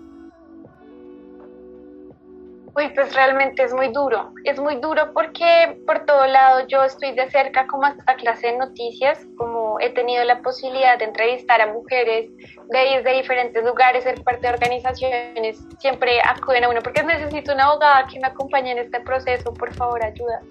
Uy, 2.76 2.90
pues 2.94 3.14
realmente 3.14 3.62
es 3.62 3.72
muy 3.72 3.88
duro. 3.88 4.34
Es 4.44 4.60
muy 4.60 4.76
duro 4.76 5.14
porque 5.14 5.80
por 5.86 6.04
todo 6.04 6.26
lado 6.26 6.66
yo 6.68 6.84
estoy 6.84 7.12
de 7.12 7.30
cerca 7.30 7.66
como 7.68 7.86
esta 7.86 8.16
clase 8.16 8.48
de 8.48 8.58
noticias, 8.58 9.26
como 9.38 9.80
he 9.80 9.88
tenido 9.88 10.24
la 10.24 10.42
posibilidad 10.42 10.98
de 10.98 11.06
entrevistar 11.06 11.62
a 11.62 11.72
mujeres 11.72 12.28
de, 12.68 13.02
de 13.02 13.12
diferentes 13.14 13.64
lugares, 13.64 14.04
ser 14.04 14.22
parte 14.22 14.46
de 14.46 14.52
organizaciones, 14.52 15.58
siempre 15.78 16.20
acuden 16.22 16.64
a 16.64 16.68
uno 16.68 16.82
porque 16.82 17.02
necesito 17.02 17.54
una 17.54 17.64
abogada 17.64 18.06
que 18.08 18.20
me 18.20 18.26
acompañe 18.26 18.72
en 18.72 18.78
este 18.78 19.00
proceso, 19.00 19.54
por 19.54 19.72
favor, 19.72 20.04
ayuda. 20.04 20.42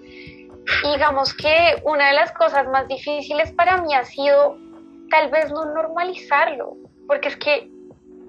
Digamos 0.84 1.34
que 1.34 1.82
una 1.84 2.08
de 2.08 2.14
las 2.14 2.32
cosas 2.32 2.68
más 2.68 2.86
difíciles 2.88 3.52
para 3.52 3.82
mí 3.82 3.94
ha 3.94 4.04
sido 4.04 4.56
tal 5.10 5.30
vez 5.30 5.50
no 5.52 5.64
normalizarlo, 5.64 6.76
porque 7.06 7.28
es 7.28 7.36
que 7.36 7.70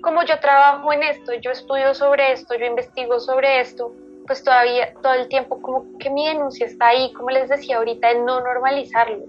como 0.02 0.24
yo 0.24 0.40
trabajo 0.40 0.92
en 0.92 1.04
esto, 1.04 1.34
yo 1.36 1.52
estudio 1.52 1.94
sobre 1.94 2.32
esto, 2.32 2.56
yo 2.56 2.66
investigo 2.66 3.20
sobre 3.20 3.60
esto, 3.60 3.94
pues 4.26 4.44
todavía 4.44 4.94
todo 5.02 5.14
el 5.14 5.28
tiempo 5.28 5.62
como 5.62 5.98
que 6.00 6.10
mi 6.10 6.28
denuncia 6.28 6.66
está 6.66 6.88
ahí, 6.88 7.14
como 7.14 7.30
les 7.30 7.50
decía 7.50 7.78
ahorita, 7.78 8.12
en 8.12 8.26
no 8.26 8.40
normalizarlo. 8.42 9.26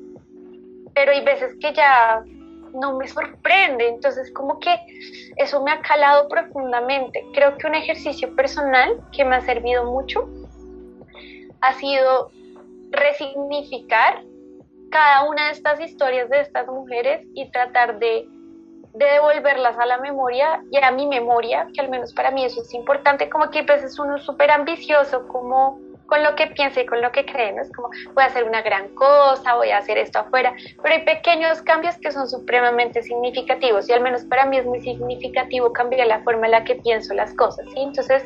Pero 0.94 1.12
hay 1.12 1.22
veces 1.22 1.54
que 1.60 1.72
ya 1.72 2.22
no 2.74 2.96
me 2.96 3.06
sorprende, 3.06 3.88
entonces 3.88 4.32
como 4.32 4.58
que 4.58 4.74
eso 5.36 5.62
me 5.62 5.72
ha 5.72 5.80
calado 5.80 6.28
profundamente. 6.28 7.24
Creo 7.34 7.56
que 7.58 7.66
un 7.66 7.74
ejercicio 7.74 8.34
personal 8.34 9.00
que 9.12 9.24
me 9.24 9.36
ha 9.36 9.40
servido 9.42 9.84
mucho 9.84 10.28
ha 11.60 11.74
sido 11.74 12.30
resignificar 12.92 14.22
cada 14.90 15.24
una 15.24 15.46
de 15.46 15.52
estas 15.52 15.80
historias 15.80 16.28
de 16.28 16.40
estas 16.40 16.66
mujeres 16.68 17.26
y 17.34 17.50
tratar 17.50 17.98
de, 17.98 18.28
devolverlas 18.94 19.78
a 19.78 19.86
la 19.86 19.98
memoria 19.98 20.62
y 20.70 20.76
a 20.76 20.90
mi 20.90 21.06
memoria, 21.06 21.66
que 21.74 21.80
al 21.80 21.88
menos 21.88 22.12
para 22.12 22.30
mí 22.30 22.44
eso 22.44 22.60
es 22.60 22.74
importante, 22.74 23.30
como 23.30 23.50
que 23.50 23.64
pues 23.64 23.82
es 23.82 23.98
uno 23.98 24.18
súper 24.18 24.50
ambicioso, 24.50 25.26
como 25.28 25.80
con 26.06 26.22
lo 26.22 26.34
que 26.36 26.48
piensa 26.48 26.82
y 26.82 26.84
con 26.84 27.00
lo 27.00 27.10
que 27.10 27.24
cree, 27.24 27.52
¿no? 27.52 27.62
Es 27.62 27.72
como, 27.72 27.88
voy 28.12 28.22
a 28.22 28.26
hacer 28.26 28.44
una 28.44 28.60
gran 28.60 28.94
cosa, 28.94 29.54
voy 29.54 29.70
a 29.70 29.78
hacer 29.78 29.96
esto 29.96 30.18
afuera, 30.18 30.52
pero 30.82 30.94
hay 30.94 31.06
pequeños 31.06 31.62
cambios 31.62 31.96
que 31.96 32.12
son 32.12 32.28
supremamente 32.28 33.02
significativos 33.02 33.88
y 33.88 33.92
al 33.94 34.02
menos 34.02 34.24
para 34.24 34.44
mí 34.44 34.58
es 34.58 34.66
muy 34.66 34.82
significativo 34.82 35.72
cambiar 35.72 36.06
la 36.06 36.22
forma 36.22 36.44
en 36.46 36.52
la 36.52 36.64
que 36.64 36.74
pienso 36.74 37.14
las 37.14 37.32
cosas, 37.32 37.64
¿sí? 37.72 37.80
Entonces, 37.80 38.24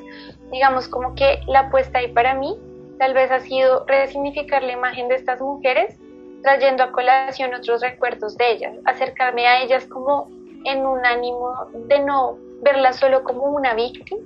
digamos 0.51 0.89
como 0.89 1.15
que 1.15 1.39
la 1.47 1.61
apuesta 1.61 2.01
ahí 2.01 2.09
para 2.09 2.35
mí 2.35 2.59
tal 2.99 3.15
vez 3.15 3.31
ha 3.31 3.41
sido 3.41 3.85
resignificar 3.87 4.63
la 4.63 4.73
imagen 4.73 5.09
de 5.09 5.17
estas 5.17 5.41
mujeres, 5.41 5.99
trayendo 6.43 6.85
a 6.85 6.93
colación 6.93 7.55
otros 7.55 7.81
recuerdos 7.83 8.37
de 8.37 8.53
ellas, 8.53 8.75
acercarme 8.85 9.47
a 9.47 9.63
ellas 9.63 9.87
como 9.87 10.31
en 10.65 10.87
un 10.87 11.05
ánimo 11.05 11.53
de 11.73 11.99
no 12.01 12.39
verlas 12.63 12.97
solo 12.97 13.23
como 13.25 13.45
una 13.45 13.75
víctima, 13.75 14.21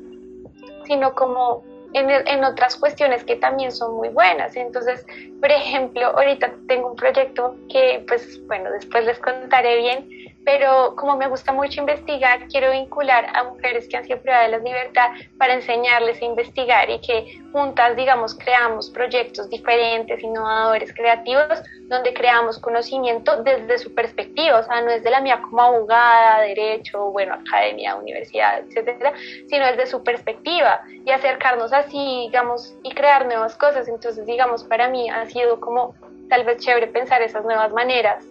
sino 0.85 1.15
como 1.15 1.65
en, 1.93 2.45
otras 2.45 2.77
cuestiones 2.77 3.25
que 3.25 3.37
también 3.37 3.73
son 3.73 3.97
muy 3.97 4.09
buenas. 4.11 4.57
Entonces, 4.57 5.05
por 5.41 5.51
ejemplo, 5.51 6.07
ahorita 6.07 6.53
tengo 6.69 6.91
un 6.91 6.97
proyecto 6.97 7.57
que, 7.69 8.05
pues 8.07 8.41
bueno, 8.47 8.71
después 8.71 9.05
les 9.05 9.19
contaré 9.19 9.79
bien, 9.79 10.09
pero 10.45 10.95
como 10.97 11.17
me 11.17 11.29
gusta 11.29 11.53
mucho 11.53 11.81
investigar, 11.81 12.49
quiero 12.49 12.71
vincular 12.73 13.27
a 13.35 13.45
mujeres 13.45 13.87
que 13.89 13.97
han 13.97 14.05
sido 14.05 14.21
privadas 14.21 14.51
de 14.51 14.59
la 14.59 14.65
libertad 14.65 15.11
para 15.39 15.55
enseñarles 15.55 16.21
a 16.23 16.25
investigar 16.25 16.89
y 16.89 17.01
que 17.01 17.41
juntas, 17.53 17.95
digamos, 17.97 18.35
creamos 18.35 18.91
proyectos 18.91 19.51
diferentes, 19.51 20.23
innovadores, 20.23 20.95
creativos, 20.95 21.63
donde 21.89 22.15
creamos 22.15 22.59
conocimiento 22.59 23.43
desde 23.43 23.79
su 23.79 23.95
perspectiva, 23.95 24.61
o 24.61 24.63
sea, 24.63 24.81
no 24.81 24.91
es 24.91 25.03
de 25.03 25.11
la 25.11 25.21
mía 25.21 25.43
como 25.43 25.61
abogada, 25.61 26.41
derecho, 26.41 27.11
bueno, 27.11 27.35
academia, 27.35 27.97
universidad, 27.97 28.61
etcétera, 28.61 29.13
sino 29.49 29.67
desde 29.67 29.87
su 29.87 30.03
perspectiva 30.03 30.81
y 31.05 31.11
acercarnos 31.11 31.73
así, 31.73 32.29
digamos, 32.29 32.75
y 32.83 32.93
crear 32.93 33.27
nuevas 33.27 33.57
cosas. 33.57 33.89
Entonces, 33.89 34.25
digamos, 34.27 34.65
para 34.65 34.89
mí 34.89 35.11
ha 35.11 35.27
sido 35.27 35.61
como 35.61 35.95
tal 36.29 36.45
vez 36.45 36.59
chévere 36.59 36.87
pensar 36.87 37.21
esas 37.23 37.45
nuevas 37.45 37.73
maneras 37.73 38.25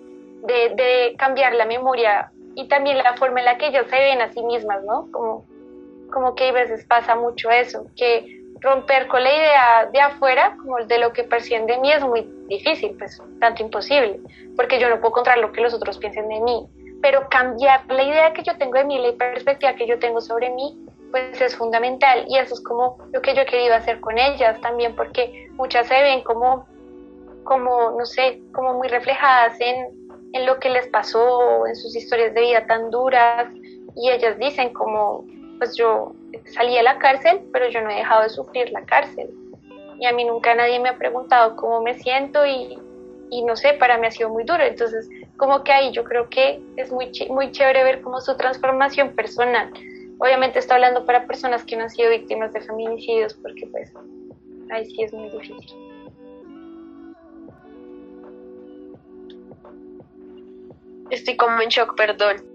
de, 0.44 1.16
cambiar 1.18 1.54
la 1.54 1.66
memoria 1.66 2.32
y 2.56 2.68
también 2.68 2.98
la 2.98 3.16
forma 3.16 3.40
en 3.40 3.46
la 3.46 3.58
que 3.58 3.68
ellos 3.68 3.86
se 3.90 3.96
ven 3.96 4.22
a 4.22 4.32
sí 4.32 4.42
mismas, 4.44 4.84
¿no? 4.84 5.08
Como, 5.12 5.46
como 6.12 6.36
que 6.36 6.50
a 6.50 6.52
veces 6.52 6.86
pasa 6.86 7.16
mucho 7.16 7.50
eso, 7.50 7.86
que 7.96 8.40
romper 8.62 9.08
con 9.08 9.24
la 9.24 9.34
idea 9.34 9.90
de 9.92 10.02
afuera, 10.02 10.56
como 10.58 10.78
de 10.78 10.98
lo 10.98 11.14
que 11.14 11.24
perciben 11.24 11.66
de 11.66 11.78
mí, 11.78 11.92
es 11.92 12.04
muy 12.04 12.28
difícil, 12.48 12.96
pues 12.98 13.22
tanto 13.40 13.64
imposible, 13.64 14.20
porque 14.56 14.80
yo 14.80 14.90
no 14.90 15.00
puedo 15.00 15.14
controlar 15.14 15.40
lo 15.40 15.52
que 15.52 15.62
los 15.62 15.74
otros 15.74 15.98
piensen 15.98 16.28
de 16.28 16.40
mí, 16.42 16.68
pero 17.02 17.30
cambiar 17.30 17.86
la 17.88 18.04
idea 18.04 18.34
que 18.34 18.44
yo 18.44 18.58
tengo 18.58 18.74
de 18.74 18.84
mí, 18.84 19.00
la 19.00 19.14
perspectiva 19.14 19.76
que 19.76 19.88
yo 19.88 20.00
tengo 20.00 20.20
sobre 20.20 20.50
mí, 20.50 20.78
pues 21.12 21.42
es 21.42 21.56
fundamental 21.56 22.26
y 22.28 22.38
eso 22.38 22.54
es 22.54 22.62
como 22.62 22.98
lo 23.12 23.22
que 23.22 23.34
yo 23.34 23.42
he 23.42 23.46
querido 23.46 23.76
hacer 23.76 24.00
con 24.00 24.18
ellas 24.18 24.60
también, 24.62 24.96
porque 24.96 25.48
muchas 25.54 25.88
se 25.88 26.02
ven 26.02 26.22
como, 26.22 26.68
como 27.44 27.92
no 27.92 28.06
sé, 28.06 28.42
como 28.54 28.74
muy 28.74 28.88
reflejadas 28.88 29.60
en, 29.60 29.99
en 30.34 30.46
lo 30.46 30.60
que 30.60 30.70
les 30.70 30.88
pasó, 30.88 31.66
en 31.68 31.76
sus 31.76 31.96
historias 31.96 32.34
de 32.34 32.42
vida 32.42 32.66
tan 32.68 32.92
duras, 32.92 33.54
y 33.96 34.10
ellas 34.10 34.38
dicen 34.38 34.74
como, 34.74 35.26
pues 35.58 35.76
yo 35.76 36.14
salí 36.46 36.76
de 36.76 36.84
la 36.84 36.98
cárcel, 37.00 37.42
pero 37.52 37.70
yo 37.70 37.82
no 37.82 37.90
he 37.90 37.96
dejado 37.96 38.24
de 38.24 38.30
sufrir 38.30 38.72
la 38.72 38.86
cárcel. 38.86 39.30
Y 40.00 40.06
a 40.06 40.14
mí 40.14 40.24
nunca 40.24 40.56
nadie 40.56 40.80
me 40.80 40.90
ha 40.90 40.98
preguntado 40.98 41.56
cómo 41.56 41.82
me 41.82 41.94
siento 41.96 42.46
y, 42.46 42.80
y 43.30 43.44
no 43.44 43.56
sé, 43.56 43.74
para 43.74 43.98
mí 43.98 44.08
ha 44.08 44.12
sido 44.12 44.30
muy 44.30 44.46
duro. 44.46 44.64
Entonces, 44.64 45.10
como 45.38 45.64
que 45.64 45.74
ahí 45.74 45.92
yo 45.92 46.04
creo 46.04 46.30
que 46.30 46.62
es 46.78 46.92
muy, 46.92 47.12
muy 47.30 47.52
chévere 47.52 47.84
ver 47.84 48.02
cómo 48.02 48.22
su 48.22 48.38
transformación 48.38 49.10
personal. 49.16 49.72
Obviamente 50.20 50.60
estoy 50.60 50.76
hablando 50.76 51.06
para 51.06 51.26
personas 51.26 51.64
que 51.66 51.76
no 51.76 51.84
han 51.84 51.90
sido 51.90 52.10
víctimas 52.10 52.54
de 52.54 52.62
feminicidios, 52.62 53.34
porque 53.36 53.68
pues 53.68 53.92
ahí 54.72 54.86
sí 54.86 55.04
es 55.04 55.14
muy 55.14 55.30
difícil. 55.30 55.89
Estoy 61.10 61.36
como 61.36 61.62
en 61.62 61.70
shock, 61.70 61.96
perdón. 61.96 62.46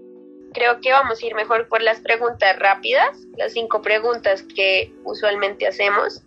Creo 0.53 0.79
que 0.79 0.91
vamos 0.91 1.21
a 1.21 1.25
ir 1.25 1.35
mejor 1.35 1.67
por 1.67 1.81
las 1.81 1.99
preguntas 1.99 2.57
rápidas, 2.59 3.17
las 3.37 3.53
cinco 3.53 3.81
preguntas 3.81 4.43
que 4.55 4.93
usualmente 5.03 5.67
hacemos. 5.67 6.21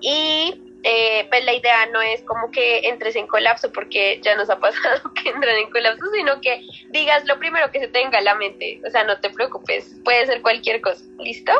Y 0.00 0.60
eh, 0.82 1.26
pues 1.30 1.44
la 1.44 1.54
idea 1.54 1.86
no 1.92 2.02
es 2.02 2.22
como 2.22 2.50
que 2.50 2.80
entres 2.88 3.14
en 3.14 3.28
colapso, 3.28 3.72
porque 3.72 4.20
ya 4.22 4.34
nos 4.36 4.50
ha 4.50 4.58
pasado 4.60 5.12
que 5.14 5.30
entran 5.30 5.56
en 5.56 5.70
colapso, 5.70 6.04
sino 6.12 6.40
que 6.40 6.66
digas 6.90 7.24
lo 7.26 7.38
primero 7.38 7.70
que 7.70 7.78
se 7.78 7.88
tenga 7.88 8.18
a 8.18 8.22
la 8.22 8.34
mente. 8.34 8.80
O 8.86 8.90
sea, 8.90 9.04
no 9.04 9.20
te 9.20 9.30
preocupes, 9.30 9.96
puede 10.04 10.26
ser 10.26 10.42
cualquier 10.42 10.80
cosa. 10.80 11.04
¿Listo? 11.18 11.52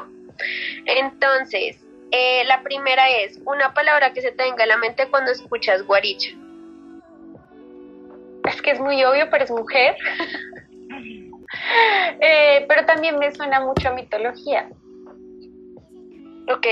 Entonces, 0.86 1.78
eh, 2.10 2.42
la 2.46 2.62
primera 2.64 3.08
es 3.10 3.38
una 3.44 3.72
palabra 3.74 4.12
que 4.12 4.22
se 4.22 4.32
tenga 4.32 4.64
a 4.64 4.66
la 4.66 4.76
mente 4.76 5.08
cuando 5.08 5.30
escuchas 5.30 5.84
guaricha 5.86 6.30
es 8.48 8.62
que 8.62 8.72
es 8.72 8.80
muy 8.80 9.02
obvio, 9.04 9.30
pero 9.30 9.44
es 9.44 9.50
mujer. 9.50 9.96
Eh, 12.20 12.64
pero 12.66 12.86
también 12.86 13.18
me 13.18 13.30
suena 13.32 13.60
mucho 13.60 13.90
a 13.90 13.92
mitología. 13.92 14.70
Ok. 16.48 16.66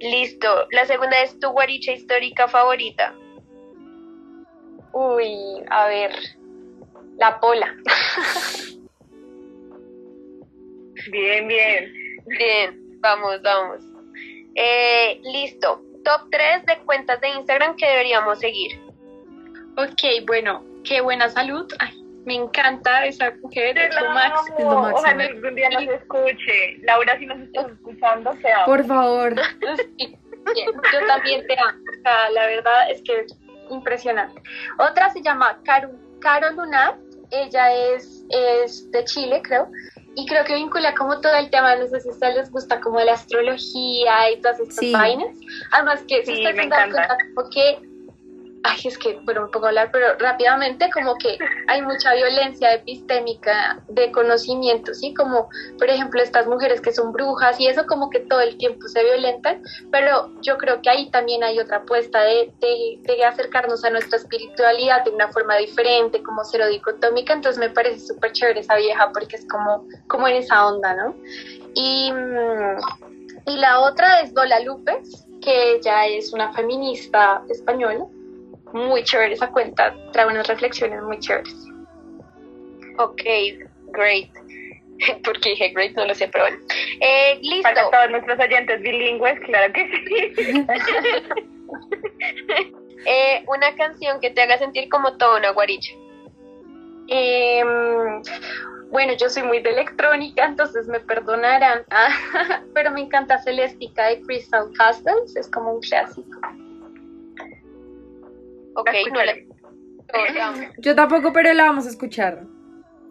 Listo. 0.00 0.66
La 0.70 0.84
segunda 0.84 1.22
es 1.22 1.40
tu 1.40 1.48
guaricha 1.50 1.92
histórica 1.92 2.46
favorita. 2.46 3.14
Uy, 4.92 5.64
a 5.70 5.88
ver. 5.88 6.12
La 7.16 7.40
pola. 7.40 7.74
bien, 11.10 11.48
bien. 11.48 11.92
Bien, 12.26 13.00
vamos, 13.00 13.40
vamos. 13.42 13.82
Eh, 14.54 15.20
listo. 15.22 15.82
Top 16.04 16.28
3 16.30 16.66
de 16.66 16.78
cuentas 16.84 17.20
de 17.20 17.30
Instagram 17.30 17.76
que 17.76 17.86
deberíamos 17.86 18.38
seguir. 18.38 18.87
Ok, 19.78 20.26
bueno, 20.26 20.64
qué 20.82 21.00
buena 21.00 21.28
salud. 21.28 21.72
Ay, 21.78 22.02
me 22.26 22.34
encanta 22.34 23.06
esa 23.06 23.32
mujer, 23.42 23.78
es 23.78 23.94
lo, 23.94 24.10
máximo. 24.10 24.58
Es 24.58 24.64
lo 24.64 24.80
máximo. 24.80 24.98
Ojalá 24.98 25.24
algún 25.24 25.54
día 25.54 25.70
nos 25.70 25.82
escuche. 25.84 26.78
Laura, 26.82 27.16
si 27.16 27.26
nos 27.26 27.38
estás 27.38 27.70
escuchando, 27.70 28.30
te 28.42 28.52
amo. 28.52 28.64
Por 28.66 28.84
favor. 28.84 29.34
yo 29.36 31.06
también 31.06 31.46
te 31.46 31.54
amo. 31.60 31.78
O 31.78 32.02
sea, 32.02 32.30
la 32.30 32.46
verdad 32.46 32.90
es 32.90 33.02
que 33.02 33.26
impresionante. 33.70 34.42
Otra 34.80 35.10
se 35.10 35.22
llama 35.22 35.60
Caro, 35.64 35.90
Caro 36.20 36.50
Lunar. 36.50 36.96
Ella 37.30 37.72
es, 37.72 38.24
es 38.30 38.90
de 38.90 39.04
Chile, 39.04 39.42
creo 39.44 39.68
y 40.18 40.26
creo 40.26 40.44
que 40.44 40.54
vincula 40.56 40.94
como 40.96 41.20
todo 41.20 41.36
el 41.36 41.48
tema, 41.48 41.76
no 41.76 41.86
sé 41.86 42.00
si 42.00 42.08
a 42.08 42.12
ustedes 42.12 42.34
les 42.34 42.50
gusta 42.50 42.80
como 42.80 42.98
la 42.98 43.12
astrología 43.12 44.32
y 44.32 44.40
todas 44.40 44.58
estas 44.58 44.90
vainas. 44.90 45.38
Además 45.70 46.02
que 46.08 46.24
sí, 46.24 46.32
si 46.34 46.38
ustedes 46.38 46.56
me 46.56 46.64
encanta. 46.64 47.06
como 47.36 47.48
que 47.50 47.78
ay, 48.64 48.80
es 48.84 48.98
que, 48.98 49.18
bueno, 49.24 49.50
pongo 49.50 49.66
a 49.66 49.68
hablar, 49.68 49.90
pero 49.92 50.16
rápidamente 50.18 50.90
como 50.92 51.16
que 51.16 51.38
hay 51.66 51.82
mucha 51.82 52.14
violencia 52.14 52.74
epistémica 52.74 53.80
de 53.88 54.10
conocimiento, 54.10 54.94
¿sí? 54.94 55.14
Como, 55.14 55.48
por 55.78 55.88
ejemplo, 55.88 56.20
estas 56.20 56.46
mujeres 56.46 56.80
que 56.80 56.92
son 56.92 57.12
brujas 57.12 57.58
y 57.60 57.66
eso 57.66 57.86
como 57.86 58.10
que 58.10 58.20
todo 58.20 58.40
el 58.40 58.56
tiempo 58.58 58.88
se 58.88 59.02
violentan, 59.04 59.62
pero 59.90 60.30
yo 60.42 60.58
creo 60.58 60.82
que 60.82 60.90
ahí 60.90 61.10
también 61.10 61.44
hay 61.44 61.58
otra 61.58 61.78
apuesta 61.78 62.22
de, 62.22 62.52
de, 62.60 63.24
acercarnos 63.24 63.84
a 63.84 63.90
nuestra 63.90 64.16
espiritualidad 64.16 65.04
de 65.04 65.10
una 65.10 65.28
forma 65.28 65.56
diferente, 65.56 66.22
como 66.22 66.44
cero 66.44 66.66
dicotómica, 66.68 67.32
entonces 67.32 67.58
me 67.58 67.70
parece 67.70 68.06
súper 68.06 68.32
chévere 68.32 68.60
esa 68.60 68.76
vieja 68.76 69.10
porque 69.12 69.36
es 69.36 69.46
como, 69.48 69.86
como 70.06 70.28
en 70.28 70.36
esa 70.36 70.66
onda, 70.66 70.94
¿no? 70.94 71.14
Y, 71.74 72.10
mm, 72.12 72.78
y 73.46 73.56
la 73.56 73.80
otra 73.80 74.20
es 74.20 74.32
Dola 74.32 74.60
Lupes, 74.60 75.26
que 75.40 75.76
ella 75.76 76.06
es 76.06 76.32
una 76.32 76.52
feminista 76.52 77.42
española 77.48 78.06
muy 78.72 79.02
chévere 79.04 79.34
esa 79.34 79.50
cuenta, 79.50 79.94
trae 80.12 80.26
unas 80.26 80.46
reflexiones 80.46 81.02
muy 81.02 81.18
chéveres. 81.18 81.54
Ok, 82.98 83.22
great. 83.92 84.30
Porque 85.24 85.50
dije 85.50 85.68
great, 85.70 85.92
no 85.94 86.04
lo 86.04 86.14
sé, 86.14 86.28
pero 86.28 86.44
bueno. 86.44 86.58
Eh, 87.00 87.38
listo. 87.42 87.62
Para 87.62 87.90
todos 87.90 88.10
nuestros 88.10 88.38
oyentes 88.40 88.80
bilingües, 88.82 89.40
claro 89.40 89.72
que 89.72 89.86
sí. 89.86 90.66
eh, 93.06 93.44
una 93.46 93.74
canción 93.76 94.20
que 94.20 94.30
te 94.30 94.42
haga 94.42 94.58
sentir 94.58 94.88
como 94.88 95.16
toda 95.16 95.38
una 95.38 95.50
guaricha. 95.50 95.94
Em, 97.08 98.22
bueno, 98.90 99.14
yo 99.14 99.30
soy 99.30 99.42
muy 99.42 99.60
de 99.60 99.70
electrónica, 99.70 100.44
entonces 100.44 100.86
me 100.88 101.00
perdonarán, 101.00 101.84
pero 102.74 102.90
me 102.90 103.00
encanta 103.00 103.38
Celestica 103.38 104.08
de 104.08 104.20
Crystal 104.22 104.68
Castles, 104.76 105.36
es 105.36 105.48
como 105.48 105.74
un 105.74 105.80
clásico. 105.80 106.40
Ok, 108.78 108.90
no 109.12 109.24
la... 109.24 109.34
Yo 110.78 110.94
tampoco, 110.94 111.32
pero 111.32 111.52
la 111.52 111.64
vamos 111.64 111.86
a 111.86 111.90
escuchar. 111.90 112.44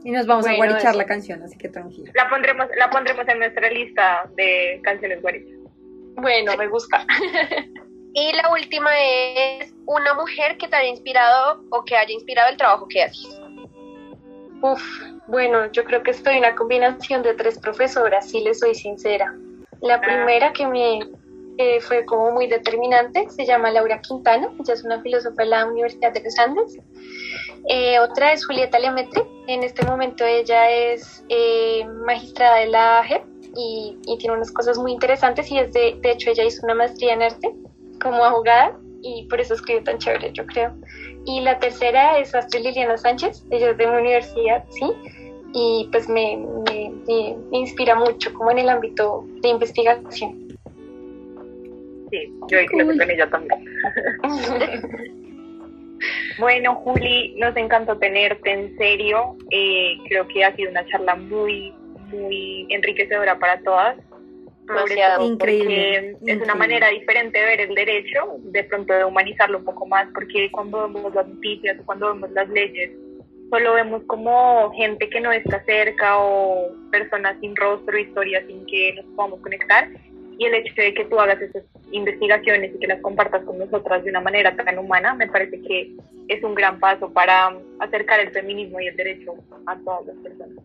Y 0.03 0.11
nos 0.11 0.25
vamos 0.25 0.47
a 0.47 0.55
guarichar 0.55 0.95
la 0.95 1.05
canción, 1.05 1.43
así 1.43 1.57
que 1.57 1.67
tranquilo. 1.67 2.11
La 2.15 2.29
pondremos, 2.29 2.67
la 2.77 2.89
pondremos 2.89 3.27
en 3.27 3.39
nuestra 3.39 3.69
lista 3.69 4.29
de 4.35 4.79
canciones 4.83 5.21
guarichas. 5.21 5.57
Bueno, 6.15 6.55
me 6.57 6.67
gusta. 6.67 7.05
y 8.13 8.33
la 8.33 8.49
última 8.49 8.89
es 8.97 9.73
una 9.85 10.13
mujer 10.13 10.57
que 10.57 10.67
te 10.69 10.75
haya 10.77 10.89
inspirado 10.89 11.63
o 11.71 11.83
que 11.83 11.97
haya 11.97 12.13
inspirado 12.13 12.49
el 12.51 12.57
trabajo 12.57 12.87
que 12.87 13.03
haces. 13.03 13.41
Uf, 14.61 14.81
bueno, 15.27 15.69
yo 15.71 15.83
creo 15.83 16.01
que 16.01 16.11
estoy 16.11 16.33
en 16.33 16.39
una 16.39 16.55
combinación 16.55 17.21
de 17.21 17.33
tres 17.33 17.59
profesoras, 17.59 18.29
si 18.29 18.39
les 18.39 18.59
soy 18.59 18.73
sincera. 18.73 19.35
La 19.81 19.95
ah. 19.95 20.01
primera 20.01 20.53
que 20.53 20.65
me 20.65 21.01
fue 21.81 22.05
como 22.05 22.31
muy 22.31 22.47
determinante, 22.47 23.29
se 23.29 23.45
llama 23.45 23.71
Laura 23.71 23.99
Quintana, 24.01 24.49
ella 24.59 24.73
es 24.73 24.83
una 24.83 25.01
filósofa 25.01 25.43
de 25.43 25.49
la 25.49 25.65
Universidad 25.65 26.13
de 26.13 26.21
los 26.23 26.37
Andes. 26.37 26.77
Eh, 27.69 27.99
otra 27.99 28.31
es 28.31 28.45
Julieta 28.45 28.79
Lemetre, 28.79 29.23
en 29.47 29.63
este 29.63 29.85
momento 29.85 30.23
ella 30.23 30.69
es 30.69 31.23
eh, 31.29 31.85
magistrada 32.05 32.57
de 32.57 32.67
la 32.67 33.03
JEP 33.03 33.23
y, 33.55 33.97
tiene 34.19 34.35
unas 34.35 34.51
cosas 34.51 34.77
muy 34.77 34.91
interesantes 34.91 35.51
y 35.51 35.57
es 35.59 35.73
de, 35.73 35.97
de 36.01 36.11
hecho 36.11 36.29
ella 36.29 36.43
hizo 36.43 36.65
una 36.65 36.75
maestría 36.75 37.13
en 37.13 37.23
arte 37.23 37.53
como 38.01 38.23
abogada 38.23 38.77
y 39.01 39.25
por 39.29 39.41
eso 39.41 39.53
escribe 39.53 39.81
tan 39.81 39.97
chévere, 39.97 40.31
yo 40.33 40.45
creo. 40.45 40.73
Y 41.25 41.41
la 41.41 41.59
tercera 41.59 42.17
es 42.19 42.33
Astrid 42.33 42.65
Liliana 42.65 42.97
Sánchez, 42.97 43.43
ella 43.51 43.71
es 43.71 43.77
de 43.77 43.87
mi 43.87 43.95
universidad, 43.97 44.63
¿sí? 44.69 44.93
Y 45.53 45.89
pues 45.91 46.07
me, 46.07 46.37
me, 46.37 46.91
me 47.51 47.57
inspira 47.57 47.95
mucho 47.95 48.33
como 48.33 48.51
en 48.51 48.59
el 48.59 48.69
ámbito 48.69 49.25
de 49.41 49.49
investigación. 49.49 50.46
Sí, 52.11 52.31
yo 52.49 52.65
clase 52.65 52.97
con 52.97 53.11
ella 53.11 53.29
también. 53.29 53.65
Bueno, 56.37 56.75
Juli, 56.75 57.33
nos 57.37 57.55
encantó 57.57 57.97
tenerte 57.97 58.51
en 58.51 58.77
serio. 58.77 59.35
Eh, 59.49 59.97
creo 60.07 60.27
que 60.27 60.43
ha 60.43 60.55
sido 60.55 60.69
una 60.71 60.85
charla 60.85 61.15
muy, 61.15 61.73
muy 62.11 62.67
enriquecedora 62.69 63.39
para 63.39 63.59
todas. 63.61 63.97
Demasiado. 64.67 65.25
Increíble, 65.25 66.15
porque 66.19 66.31
es 66.33 66.41
una 66.41 66.55
manera 66.55 66.89
diferente 66.89 67.39
de 67.39 67.45
ver 67.45 67.61
el 67.61 67.73
derecho, 67.73 68.35
de 68.43 68.63
pronto 68.65 68.93
de 68.93 69.05
humanizarlo 69.05 69.59
un 69.59 69.65
poco 69.65 69.85
más, 69.85 70.07
porque 70.13 70.51
cuando 70.51 70.89
vemos 70.89 71.15
las 71.15 71.27
noticias, 71.27 71.77
cuando 71.85 72.13
vemos 72.13 72.29
las 72.31 72.49
leyes, 72.49 72.91
solo 73.49 73.73
vemos 73.75 74.03
como 74.07 74.69
gente 74.73 75.09
que 75.09 75.21
no 75.21 75.31
está 75.31 75.63
cerca 75.63 76.17
o 76.19 76.69
personas 76.91 77.37
sin 77.39 77.55
rostro, 77.55 77.97
historias 77.97 78.43
sin 78.45 78.65
que 78.65 78.93
nos 78.95 79.05
podamos 79.15 79.39
conectar. 79.39 79.87
Y 80.37 80.45
el 80.45 80.53
hecho 80.55 80.73
de 80.75 80.93
que 80.93 81.05
tú 81.05 81.19
hagas 81.19 81.41
esas 81.41 81.63
investigaciones 81.91 82.75
y 82.75 82.79
que 82.79 82.87
las 82.87 83.01
compartas 83.01 83.43
con 83.43 83.57
nosotras 83.57 84.03
de 84.03 84.11
una 84.11 84.21
manera 84.21 84.55
tan 84.55 84.77
humana, 84.77 85.13
me 85.13 85.27
parece 85.27 85.61
que 85.61 85.95
es 86.27 86.43
un 86.43 86.53
gran 86.53 86.79
paso 86.79 87.11
para 87.11 87.55
acercar 87.79 88.19
el 88.19 88.31
feminismo 88.31 88.79
y 88.79 88.87
el 88.87 88.95
derecho 88.95 89.33
a 89.65 89.75
todas 89.77 90.05
las 90.07 90.17
personas. 90.17 90.63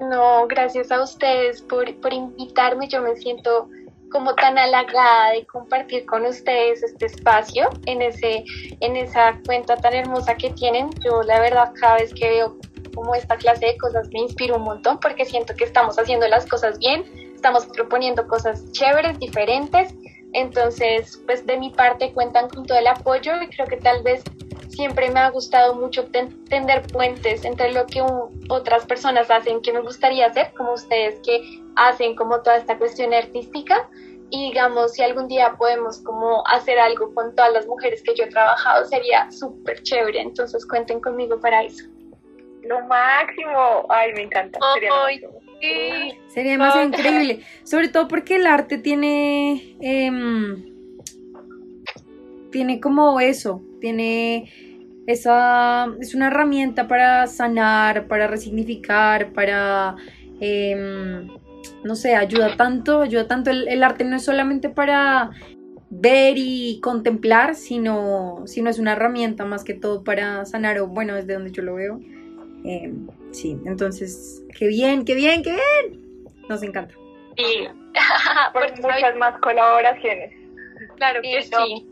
No, 0.00 0.46
gracias 0.46 0.92
a 0.92 1.02
ustedes 1.02 1.62
por, 1.62 1.92
por 2.00 2.12
invitarme. 2.12 2.88
Yo 2.88 3.02
me 3.02 3.16
siento 3.16 3.68
como 4.10 4.34
tan 4.34 4.58
halagada 4.58 5.32
de 5.32 5.46
compartir 5.46 6.06
con 6.06 6.24
ustedes 6.24 6.82
este 6.82 7.06
espacio 7.06 7.68
en, 7.86 8.02
ese, 8.02 8.44
en 8.80 8.96
esa 8.96 9.38
cuenta 9.44 9.76
tan 9.76 9.94
hermosa 9.94 10.34
que 10.36 10.50
tienen. 10.50 10.90
Yo 11.04 11.22
la 11.22 11.40
verdad 11.40 11.72
cada 11.80 11.96
vez 11.96 12.12
que 12.14 12.28
veo 12.28 12.56
como 12.94 13.14
esta 13.14 13.36
clase 13.36 13.66
de 13.66 13.78
cosas 13.78 14.08
me 14.12 14.20
inspiro 14.20 14.56
un 14.56 14.62
montón 14.62 14.98
porque 15.00 15.24
siento 15.24 15.54
que 15.54 15.64
estamos 15.64 15.98
haciendo 15.98 16.26
las 16.28 16.46
cosas 16.46 16.78
bien, 16.78 17.04
estamos 17.38 17.66
proponiendo 17.66 18.26
cosas 18.26 18.70
chéveres, 18.72 19.18
diferentes. 19.20 19.94
Entonces, 20.32 21.22
pues 21.24 21.46
de 21.46 21.56
mi 21.56 21.70
parte 21.70 22.12
cuentan 22.12 22.48
con 22.50 22.66
todo 22.66 22.78
el 22.78 22.86
apoyo 22.86 23.40
y 23.40 23.48
creo 23.48 23.68
que 23.68 23.76
tal 23.78 24.02
vez 24.02 24.24
siempre 24.68 25.10
me 25.10 25.20
ha 25.20 25.30
gustado 25.30 25.74
mucho 25.74 26.06
ten- 26.10 26.46
tender 26.48 26.84
puentes 26.88 27.44
entre 27.44 27.72
lo 27.72 27.86
que 27.86 28.02
otras 28.50 28.84
personas 28.84 29.30
hacen 29.30 29.62
que 29.62 29.72
me 29.72 29.80
gustaría 29.80 30.26
hacer, 30.26 30.52
como 30.56 30.72
ustedes 30.74 31.20
que 31.24 31.40
hacen 31.76 32.14
como 32.16 32.42
toda 32.42 32.56
esta 32.56 32.76
cuestión 32.76 33.14
artística. 33.14 33.88
Y 34.30 34.48
digamos, 34.50 34.92
si 34.92 35.02
algún 35.02 35.26
día 35.28 35.54
podemos 35.56 36.02
como 36.02 36.46
hacer 36.48 36.78
algo 36.78 37.14
con 37.14 37.34
todas 37.34 37.52
las 37.52 37.66
mujeres 37.66 38.02
que 38.02 38.14
yo 38.14 38.24
he 38.24 38.28
trabajado, 38.28 38.84
sería 38.84 39.30
súper 39.30 39.82
chévere. 39.82 40.20
Entonces 40.20 40.66
cuenten 40.66 41.00
conmigo 41.00 41.40
para 41.40 41.62
eso. 41.62 41.84
Lo 42.62 42.84
máximo. 42.86 43.86
Ay, 43.88 44.12
me 44.12 44.24
encanta. 44.24 44.58
Sería 44.74 44.90
lo 44.90 44.96
máximo. 45.04 45.47
Sí. 45.60 46.18
Sería 46.28 46.52
demasiado 46.52 46.86
increíble. 46.86 47.40
Sobre 47.64 47.88
todo 47.88 48.08
porque 48.08 48.36
el 48.36 48.46
arte 48.46 48.78
tiene. 48.78 49.76
em, 49.80 50.64
tiene 52.50 52.80
como 52.80 53.20
eso. 53.20 53.62
Tiene 53.80 54.50
esa. 55.06 55.86
Es 56.00 56.14
una 56.14 56.28
herramienta 56.28 56.86
para 56.88 57.26
sanar, 57.26 58.06
para 58.06 58.26
resignificar, 58.26 59.32
para. 59.32 59.96
em, 60.40 61.28
no 61.84 61.94
sé, 61.96 62.14
ayuda 62.14 62.56
tanto. 62.56 63.02
Ayuda 63.02 63.26
tanto. 63.26 63.50
El, 63.50 63.68
el 63.68 63.82
arte 63.82 64.04
no 64.04 64.16
es 64.16 64.24
solamente 64.24 64.68
para 64.68 65.30
ver 65.90 66.34
y 66.36 66.80
contemplar, 66.80 67.54
sino, 67.54 68.42
sino 68.46 68.68
es 68.70 68.78
una 68.78 68.92
herramienta 68.92 69.44
más 69.44 69.64
que 69.64 69.74
todo 69.74 70.04
para 70.04 70.44
sanar, 70.44 70.78
o 70.78 70.86
bueno, 70.86 71.14
desde 71.14 71.34
donde 71.34 71.50
yo 71.50 71.62
lo 71.62 71.74
veo. 71.76 72.00
Em, 72.68 73.08
sí, 73.30 73.58
entonces, 73.64 74.44
qué 74.58 74.68
bien, 74.68 75.02
qué 75.06 75.14
bien, 75.14 75.42
qué 75.42 75.52
bien. 75.52 76.26
Nos 76.50 76.62
encanta. 76.62 76.94
Sí. 77.38 77.66
Por 78.52 78.66
Porque 78.66 78.82
muchas 78.82 79.16
más 79.16 79.40
colaboraciones. 79.40 80.34
Claro 80.96 81.22
que 81.22 81.42
Sí, 81.42 81.50
sí. 81.50 81.88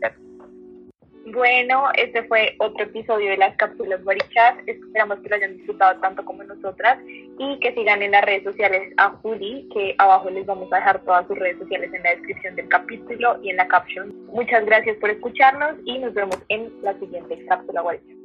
Bueno, 1.33 1.89
este 1.95 2.23
fue 2.25 2.55
otro 2.59 2.85
episodio 2.85 3.31
de 3.31 3.37
las 3.37 3.55
cápsulas 3.57 4.03
Barichat. 4.03 4.59
Esperamos 4.67 5.19
que 5.19 5.29
lo 5.29 5.35
hayan 5.35 5.57
disfrutado 5.57 5.99
tanto 5.99 6.23
como 6.23 6.43
nosotras 6.43 6.99
y 7.07 7.59
que 7.59 7.73
sigan 7.73 8.03
en 8.03 8.11
las 8.11 8.23
redes 8.23 8.43
sociales 8.43 8.93
a 8.97 9.09
Juli, 9.09 9.67
que 9.73 9.95
abajo 9.97 10.29
les 10.29 10.45
vamos 10.45 10.71
a 10.71 10.77
dejar 10.77 11.03
todas 11.05 11.25
sus 11.27 11.39
redes 11.39 11.57
sociales 11.57 11.91
en 11.91 12.03
la 12.03 12.11
descripción 12.11 12.55
del 12.55 12.69
capítulo 12.69 13.39
y 13.41 13.49
en 13.49 13.57
la 13.57 13.67
caption. 13.67 14.15
Muchas 14.27 14.63
gracias 14.65 14.95
por 14.97 15.09
escucharnos 15.09 15.75
y 15.85 15.97
nos 15.97 16.13
vemos 16.13 16.37
en 16.49 16.71
la 16.83 16.97
siguiente 16.99 17.43
cápsula 17.47 17.81
Barichat. 17.81 18.16